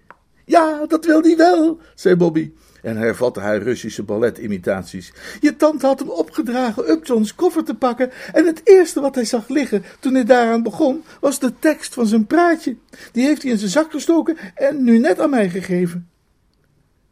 Ja, 0.49 0.87
dat 0.87 1.05
wil 1.05 1.23
hij 1.23 1.37
wel, 1.37 1.79
zei 1.95 2.17
Bobby 2.17 2.53
en 2.83 2.97
hervatte 2.97 3.41
haar 3.41 3.63
Russische 3.63 4.03
balletimitaties. 4.03 5.13
Je 5.41 5.57
tante 5.57 5.87
had 5.87 5.99
hem 5.99 6.09
opgedragen 6.09 6.91
Upjohn's 6.91 7.35
koffer 7.35 7.65
te 7.65 7.75
pakken 7.75 8.11
en 8.33 8.47
het 8.47 8.61
eerste 8.65 9.01
wat 9.01 9.15
hij 9.15 9.25
zag 9.25 9.49
liggen 9.49 9.85
toen 10.01 10.15
hij 10.15 10.25
daaraan 10.25 10.63
begon, 10.63 11.05
was 11.21 11.39
de 11.39 11.53
tekst 11.59 11.95
van 11.95 12.07
zijn 12.07 12.27
praatje. 12.27 12.77
Die 13.13 13.25
heeft 13.25 13.43
hij 13.43 13.51
in 13.51 13.59
zijn 13.59 13.71
zak 13.71 13.91
gestoken 13.91 14.37
en 14.55 14.85
nu 14.85 14.99
net 14.99 15.21
aan 15.21 15.31
mij 15.31 15.51
gegeven. 15.51 16.09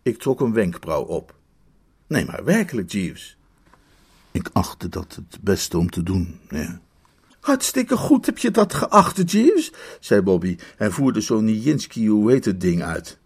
Ik 0.03 0.19
trok 0.19 0.41
een 0.41 0.53
wenkbrauw 0.53 1.03
op. 1.03 1.35
Nee, 2.07 2.25
maar 2.25 2.45
werkelijk, 2.45 2.91
Jeeves. 2.91 3.39
Ik 4.31 4.49
achtte 4.53 4.89
dat 4.89 5.15
het 5.15 5.39
beste 5.41 5.79
om 5.79 5.91
te 5.91 6.03
doen, 6.03 6.41
ja. 6.49 6.81
Hartstikke 7.41 7.97
goed 7.97 8.27
heb 8.27 8.39
je 8.39 8.51
dat 8.51 8.75
geacht, 8.75 9.31
Jeeves, 9.31 9.73
zei 10.01 10.21
Bobby 10.21 10.57
en 10.77 10.93
voerde 10.93 11.21
zo'n 11.21 11.45
Nijinsky 11.45 12.07
hoe 12.07 12.31
heet 12.31 12.45
het 12.45 12.61
ding 12.61 12.83
uit. 12.83 13.19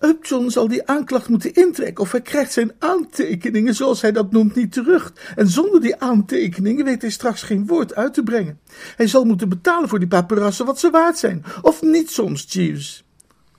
Upjohn 0.00 0.50
zal 0.50 0.68
die 0.68 0.86
aanklacht 0.86 1.28
moeten 1.28 1.54
intrekken 1.54 2.04
of 2.04 2.12
hij 2.12 2.20
krijgt 2.20 2.52
zijn 2.52 2.72
aantekeningen, 2.78 3.74
zoals 3.74 4.00
hij 4.00 4.12
dat 4.12 4.32
noemt, 4.32 4.54
niet 4.54 4.72
terug. 4.72 5.12
En 5.36 5.48
zonder 5.48 5.80
die 5.80 6.00
aantekeningen 6.00 6.84
weet 6.84 7.02
hij 7.02 7.10
straks 7.10 7.42
geen 7.42 7.66
woord 7.66 7.94
uit 7.94 8.14
te 8.14 8.22
brengen. 8.22 8.60
Hij 8.96 9.06
zal 9.06 9.24
moeten 9.24 9.48
betalen 9.48 9.88
voor 9.88 9.98
die 9.98 10.08
paperassen 10.08 10.66
wat 10.66 10.78
ze 10.78 10.90
waard 10.90 11.18
zijn. 11.18 11.44
Of 11.62 11.82
niet 11.82 12.10
soms, 12.10 12.52
Jeeves. 12.52 13.04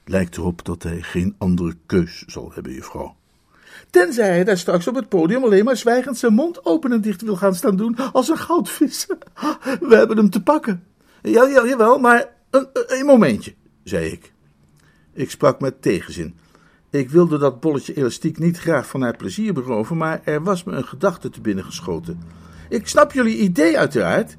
Lijkt 0.06 0.38
erop 0.38 0.66
dat 0.66 0.84
hij 0.84 1.02
geen 1.02 1.36
andere 1.38 1.76
keus 1.86 2.24
zal 2.28 2.52
hebben, 2.54 2.74
juffrouw. 2.74 3.16
Tenzij 3.90 4.30
hij 4.30 4.44
daar 4.44 4.58
straks 4.58 4.88
op 4.88 4.96
het 4.96 5.10
podium 5.10 5.44
alleen 5.44 5.66
maar 5.66 5.78
zwijgend 5.78 6.18
zijn 6.18 6.34
mond 6.34 6.66
open 6.66 6.92
en 6.92 7.02
dicht 7.02 7.22
wil 7.22 7.36
gaan 7.36 7.56
staan 7.56 7.76
doen 7.76 7.96
als 8.12 8.30
een 8.30 8.38
goudvis. 8.38 9.08
We 9.90 9.96
hebben 9.96 10.18
hem 10.18 10.30
te 10.30 10.44
pakken. 10.44 10.84
Ja, 11.22 11.48
ja, 11.48 11.66
jawel, 11.66 12.00
maar 12.00 12.36
Een, 12.50 12.68
een 12.72 13.06
momentje, 13.06 13.54
zei 13.84 14.12
ik. 14.12 14.34
Ik 15.18 15.30
sprak 15.30 15.60
met 15.60 15.82
tegenzin. 15.82 16.36
Ik 16.90 17.10
wilde 17.10 17.38
dat 17.38 17.60
bolletje 17.60 17.94
elastiek 17.94 18.40
niet 18.40 18.60
graag 18.60 18.88
van 18.88 19.02
haar 19.02 19.18
plezier 19.18 19.54
beroven, 19.54 19.98
maar 19.98 20.22
er 20.24 20.44
was 20.44 20.64
me 20.64 20.72
een 20.72 20.88
gedachte 20.88 21.30
te 21.30 21.42
binnen 21.42 21.64
geschoten. 21.64 22.22
Ik 22.70 22.88
snap 22.88 23.12
jullie 23.12 23.38
idee 23.38 23.78
uiteraard. 23.78 24.38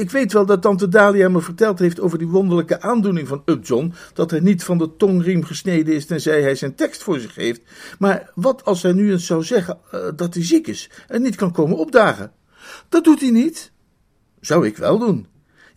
Ik 0.00 0.10
weet 0.10 0.32
wel 0.32 0.46
dat 0.46 0.62
tante 0.62 0.88
Dalia 0.88 1.28
me 1.28 1.40
verteld 1.40 1.78
heeft 1.78 2.00
over 2.00 2.18
die 2.18 2.28
wonderlijke 2.28 2.80
aandoening 2.80 3.28
van 3.28 3.42
Upjohn, 3.44 3.92
dat 4.14 4.30
hij 4.30 4.40
niet 4.40 4.64
van 4.64 4.78
de 4.78 4.96
tongriem 4.96 5.44
gesneden 5.44 5.94
is 5.94 6.06
tenzij 6.06 6.42
hij 6.42 6.54
zijn 6.54 6.74
tekst 6.74 7.02
voor 7.02 7.18
zich 7.18 7.34
heeft. 7.34 7.60
Maar 7.98 8.30
wat 8.34 8.64
als 8.64 8.82
hij 8.82 8.92
nu 8.92 9.10
eens 9.10 9.26
zou 9.26 9.42
zeggen 9.42 9.78
uh, 9.94 10.00
dat 10.16 10.34
hij 10.34 10.44
ziek 10.44 10.66
is 10.66 10.90
en 11.08 11.22
niet 11.22 11.36
kan 11.36 11.52
komen 11.52 11.76
opdagen? 11.76 12.32
Dat 12.88 13.04
doet 13.04 13.20
hij 13.20 13.30
niet. 13.30 13.72
Zou 14.40 14.66
ik 14.66 14.76
wel 14.76 14.98
doen. 14.98 15.26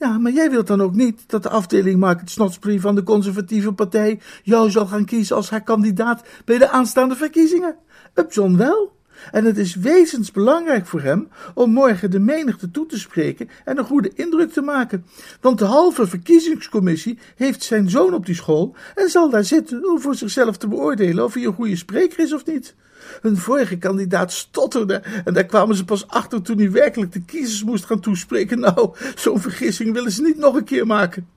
Ja, 0.02 0.18
maar 0.18 0.32
jij 0.32 0.50
wilt 0.50 0.68
dan 0.68 0.82
ook 0.82 0.96
niet 0.96 1.24
dat 1.30 1.44
de 1.44 1.50
afdeling 1.50 2.00
Market 2.00 2.30
Snotsbury 2.30 2.80
van 2.80 2.96
de 2.96 3.04
conservatieve 3.04 3.74
partij 3.74 4.20
jou 4.44 4.70
zal 4.70 4.88
gaan 4.88 5.06
kiezen 5.06 5.36
als 5.36 5.50
haar 5.50 5.64
kandidaat 5.64 6.28
bij 6.46 6.58
de 6.58 6.70
aanstaande 6.70 7.16
verkiezingen. 7.16 7.76
Upjohn 8.16 8.58
wel. 8.58 9.01
En 9.32 9.46
het 9.46 9.58
is 9.58 9.76
wezensbelangrijk 9.76 10.86
voor 10.86 11.02
hem 11.02 11.28
om 11.54 11.72
morgen 11.72 12.12
de 12.12 12.20
menigte 12.20 12.72
toe 12.72 12.86
te 12.86 13.00
spreken 13.00 13.50
en 13.66 13.78
een 13.78 13.86
goede 13.86 14.12
indruk 14.16 14.52
te 14.52 14.62
maken. 14.62 15.06
Want 15.42 15.60
de 15.60 15.66
halve 15.66 16.08
verkiezingscommissie 16.08 17.20
heeft 17.36 17.64
zijn 17.64 17.90
zoon 17.90 18.14
op 18.14 18.26
die 18.26 18.36
school 18.36 18.76
en 18.96 19.10
zal 19.10 19.30
daar 19.30 19.44
zitten 19.44 19.90
om 19.90 20.02
voor 20.02 20.16
zichzelf 20.16 20.58
te 20.58 20.68
beoordelen 20.68 21.24
of 21.24 21.34
hij 21.34 21.44
een 21.44 21.54
goede 21.54 21.76
spreker 21.76 22.20
is 22.20 22.34
of 22.34 22.46
niet. 22.46 22.76
Een 23.22 23.38
vorige 23.38 23.78
kandidaat 23.78 24.32
stotterde 24.32 25.02
en 25.26 25.34
daar 25.34 25.46
kwamen 25.46 25.76
ze 25.76 25.86
pas 25.86 26.08
achter 26.08 26.42
toen 26.42 26.58
hij 26.58 26.72
werkelijk 26.72 27.12
de 27.12 27.22
kiezers 27.22 27.64
moest 27.64 27.86
gaan 27.86 28.00
toespreken. 28.00 28.60
Nou, 28.72 28.96
zo'n 29.16 29.42
vergissing 29.42 29.94
willen 29.94 30.12
ze 30.12 30.22
niet 30.22 30.38
nog 30.38 30.56
een 30.56 30.64
keer 30.64 30.86
maken. 30.86 31.28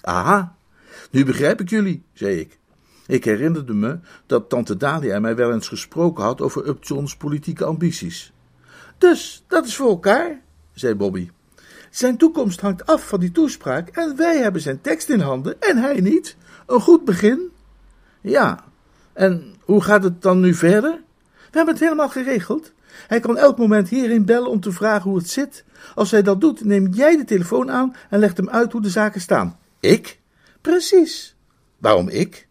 Aha, 0.00 0.56
nu 1.10 1.24
begrijp 1.24 1.60
ik 1.60 1.70
jullie, 1.70 2.02
zei 2.12 2.38
ik. 2.38 2.58
Ik 3.06 3.24
herinnerde 3.24 3.74
me 3.74 3.98
dat 4.26 4.48
tante 4.48 4.76
Dalia 4.76 5.20
mij 5.20 5.36
wel 5.36 5.52
eens 5.52 5.68
gesproken 5.68 6.24
had 6.24 6.40
over 6.40 6.68
Upjohn's 6.68 7.16
politieke 7.16 7.64
ambities. 7.64 8.32
Dus, 8.98 9.44
dat 9.48 9.66
is 9.66 9.76
voor 9.76 9.88
elkaar, 9.88 10.40
zei 10.74 10.94
Bobby. 10.94 11.30
Zijn 11.90 12.16
toekomst 12.16 12.60
hangt 12.60 12.86
af 12.86 13.08
van 13.08 13.20
die 13.20 13.32
toespraak 13.32 13.88
en 13.88 14.16
wij 14.16 14.38
hebben 14.38 14.60
zijn 14.60 14.80
tekst 14.80 15.08
in 15.08 15.20
handen 15.20 15.60
en 15.60 15.76
hij 15.76 16.00
niet. 16.00 16.36
Een 16.66 16.80
goed 16.80 17.04
begin. 17.04 17.50
Ja, 18.20 18.64
en 19.12 19.54
hoe 19.60 19.82
gaat 19.82 20.04
het 20.04 20.22
dan 20.22 20.40
nu 20.40 20.54
verder? 20.54 21.00
We 21.24 21.60
hebben 21.60 21.74
het 21.74 21.82
helemaal 21.82 22.08
geregeld. 22.08 22.72
Hij 23.06 23.20
kan 23.20 23.36
elk 23.36 23.58
moment 23.58 23.88
hierin 23.88 24.24
bellen 24.24 24.50
om 24.50 24.60
te 24.60 24.72
vragen 24.72 25.10
hoe 25.10 25.18
het 25.18 25.30
zit. 25.30 25.64
Als 25.94 26.10
hij 26.10 26.22
dat 26.22 26.40
doet, 26.40 26.64
neem 26.64 26.86
jij 26.92 27.16
de 27.16 27.24
telefoon 27.24 27.70
aan 27.70 27.96
en 28.10 28.18
legt 28.18 28.36
hem 28.36 28.48
uit 28.48 28.72
hoe 28.72 28.82
de 28.82 28.90
zaken 28.90 29.20
staan. 29.20 29.58
Ik? 29.80 30.20
Precies. 30.60 31.36
Waarom 31.78 32.08
ik? 32.08 32.48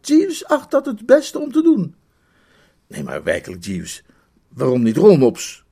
Jeeves 0.00 0.46
acht 0.46 0.70
dat 0.70 0.86
het 0.86 1.06
beste 1.06 1.38
om 1.38 1.52
te 1.52 1.62
doen. 1.62 1.94
Nee, 2.86 3.02
maar 3.02 3.22
werkelijk, 3.22 3.64
Jeeves. 3.64 4.02
Waarom 4.48 4.82
niet 4.82 4.96
Rolmops? 4.96 5.64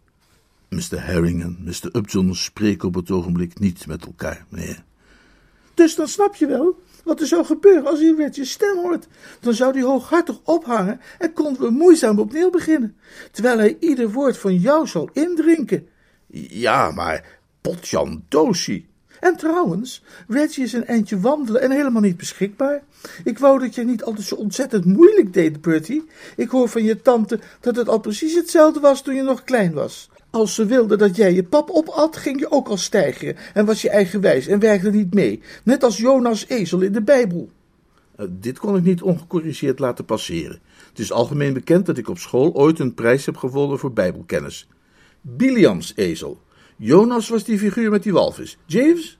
Mr. 0.69 1.05
Herring 1.05 1.43
en 1.43 1.59
Mr. 1.61 1.97
Upjohn 1.97 2.33
spreken 2.33 2.89
op 2.89 2.95
het 2.95 3.11
ogenblik 3.11 3.59
niet 3.59 3.87
met 3.87 4.07
elkaar, 4.07 4.47
meneer. 4.49 4.85
Dus 5.75 5.95
dan 5.95 6.09
snap 6.09 6.35
je 6.35 6.47
wel 6.47 6.81
wat 7.05 7.21
er 7.21 7.27
zou 7.27 7.45
gebeuren 7.45 7.87
als 7.87 8.01
hij 8.01 8.15
weer 8.15 8.31
je 8.33 8.45
stem 8.45 8.77
hoort. 8.77 9.07
Dan 9.41 9.55
zou 9.55 9.73
hij 9.73 9.83
hooghartig 9.83 10.41
ophangen 10.45 11.01
en 11.19 11.33
konden 11.33 11.63
we 11.63 11.71
moeizaam 11.71 12.19
opnieuw 12.19 12.51
beginnen. 12.51 12.97
Terwijl 13.31 13.59
hij 13.59 13.77
ieder 13.81 14.11
woord 14.11 14.39
van 14.39 14.55
jou 14.55 14.87
zal 14.87 15.11
indrinken. 15.13 15.89
Ja, 16.49 16.91
maar 16.91 17.39
Potjan 17.61 18.25
Dosi. 18.29 18.87
En 19.23 19.37
trouwens, 19.37 20.03
Reggie 20.29 20.65
is 20.65 20.73
een 20.73 20.87
eindje 20.87 21.21
wandelen 21.21 21.61
en 21.61 21.71
helemaal 21.71 22.03
niet 22.03 22.17
beschikbaar. 22.17 22.83
Ik 23.25 23.39
wou 23.39 23.59
dat 23.59 23.75
jij 23.75 23.85
niet 23.85 24.05
altijd 24.05 24.27
zo 24.27 24.35
ontzettend 24.35 24.85
moeilijk 24.85 25.33
deed, 25.33 25.61
Bertie. 25.61 26.05
Ik 26.37 26.49
hoor 26.49 26.69
van 26.69 26.85
je 26.85 27.03
tante 27.03 27.41
dat 27.61 27.77
het 27.77 27.89
al 27.89 28.01
precies 28.01 28.35
hetzelfde 28.35 28.81
was 28.81 29.03
toen 29.03 29.15
je 29.15 29.23
nog 29.23 29.45
klein 29.45 29.73
was. 29.73 30.11
Als 30.31 30.55
ze 30.55 30.67
wilde 30.67 30.97
dat 30.97 31.17
jij 31.17 31.35
je 31.35 31.43
pap 31.43 31.71
opat, 31.71 32.17
ging 32.17 32.41
je 32.41 32.51
ook 32.51 32.69
al 32.69 32.77
stijgeren 32.77 33.37
en 33.55 33.65
was 33.65 33.83
je 33.83 33.91
eigenwijs 33.91 34.47
en 34.47 34.59
werkte 34.59 34.91
niet 34.91 35.15
mee, 35.15 35.43
net 35.65 35.85
als 35.85 35.97
Jonas 35.97 36.49
ezel 36.49 36.81
in 36.81 36.93
de 36.93 37.03
Bijbel. 37.03 37.51
Uh, 38.17 38.27
dit 38.31 38.59
kon 38.59 38.77
ik 38.77 38.83
niet 38.83 39.03
ongecorrigeerd 39.03 39.79
laten 39.79 40.05
passeren. 40.05 40.61
Het 40.89 40.99
is 40.99 41.13
algemeen 41.13 41.53
bekend 41.53 41.87
dat 41.87 41.99
ik 41.99 42.09
op 42.09 42.19
school 42.19 42.53
ooit 42.55 42.79
een 42.79 42.95
prijs 42.95 43.27
heb 43.27 43.37
gewonnen 43.37 43.79
voor 43.79 43.93
bijbelkennis. 43.93 44.69
Biliams 45.21 45.93
ezel. 45.97 46.41
Jonas 46.85 47.29
was 47.29 47.45
die 47.45 47.59
figuur 47.59 47.91
met 47.91 48.03
die 48.03 48.13
walvis. 48.13 48.59
James? 48.67 49.19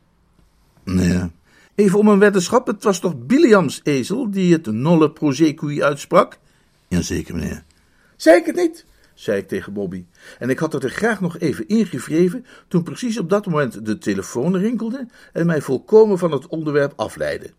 Nee. 0.85 1.31
Even 1.75 1.99
om 1.99 2.09
een 2.09 2.19
weddenschap, 2.19 2.67
het 2.67 2.85
was 2.85 2.99
toch 2.99 3.27
Biliams 3.27 3.81
ezel 3.83 4.31
die 4.31 4.53
het 4.53 4.67
nolle 4.67 5.11
prosecui 5.11 5.83
uitsprak? 5.83 6.39
Jazeker, 6.89 7.35
meneer. 7.35 7.65
Zeker 8.17 8.55
niet, 8.55 8.87
zei 9.15 9.39
ik 9.39 9.49
tegen 9.49 9.73
Bobby. 9.73 10.05
En 10.39 10.51
ik 10.51 10.59
had 10.59 10.73
het 10.73 10.85
er 10.85 10.91
graag 10.91 11.21
nog 11.21 11.39
even 11.39 11.69
ingevreven 11.69 12.47
toen 12.69 12.83
precies 12.83 13.19
op 13.19 13.31
dat 13.31 13.47
moment 13.47 13.87
de 13.87 13.99
telefoon 13.99 14.57
rinkelde 14.57 15.09
en 15.33 15.47
mij 15.47 15.61
volkomen 15.61 16.19
van 16.19 16.33
het 16.33 16.47
onderwerp 16.47 16.93
afleidde. 16.97 17.51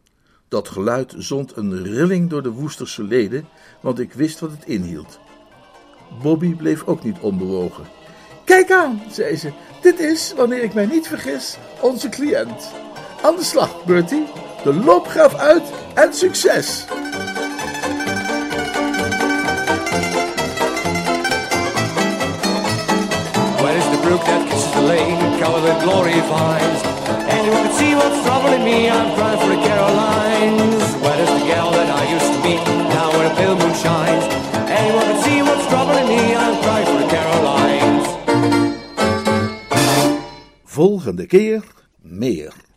Dat 0.48 0.68
geluid 0.68 1.14
zond 1.18 1.58
een 1.58 1.84
rilling 1.84 2.30
door 2.30 2.44
de 2.44 2.52
Woesterse 2.52 3.04
leden, 3.04 3.48
want 3.82 4.00
ik 4.00 4.14
wist 4.14 4.40
wat 4.40 4.52
het 4.52 4.66
inhield. 4.66 5.20
Bobby 6.22 6.56
bleef 6.56 6.84
ook 6.86 7.04
niet 7.04 7.20
onbewogen. 7.20 8.03
Kijk 8.46 8.72
aan, 8.72 9.02
zei 9.12 9.36
ze, 9.36 9.52
dit 9.82 10.00
is, 10.00 10.34
wanneer 10.36 10.64
ik 10.64 10.74
mij 10.74 10.86
niet 10.86 11.08
vergis, 11.08 11.58
onze 11.80 12.10
cliënt. 12.10 12.72
Aan 13.22 13.36
de 13.36 13.44
slag, 13.44 13.84
Bertie. 13.86 14.26
De 14.64 14.74
loopgraaf 14.74 15.36
uit 15.36 15.64
en 15.94 16.14
succes! 16.14 16.86
Where 23.62 23.78
is 23.78 23.90
the 23.90 24.00
brook 24.02 24.24
that 24.24 24.48
kisses 24.50 24.72
the 24.72 24.82
lane, 24.82 25.40
covered 25.40 25.64
with 25.64 25.82
glory 25.84 26.12
vines? 26.12 26.82
Anyone 27.30 27.64
can 27.64 27.76
see 27.78 27.96
what's 27.96 28.22
troubling 28.26 28.64
me, 28.64 28.90
I'm 28.90 29.14
crying 29.16 29.40
for 29.40 29.50
the 29.50 29.62
Carolines. 29.68 30.84
Where 31.04 31.20
is 31.24 31.30
the 31.30 31.46
gal 31.48 31.72
that 31.72 31.90
I 31.90 32.04
used 32.16 32.34
to 32.34 32.40
meet, 32.48 32.64
now 32.90 33.12
where 33.12 33.30
the 33.30 33.36
pale 33.36 33.56
moon 33.56 33.74
shines? 33.74 34.26
Anyone 34.80 35.06
can 35.06 35.20
see 35.24 35.42
what's 35.42 35.68
troubling 35.68 36.03
Volgende 40.74 41.26
keer 41.26 41.64
meer. 42.02 42.73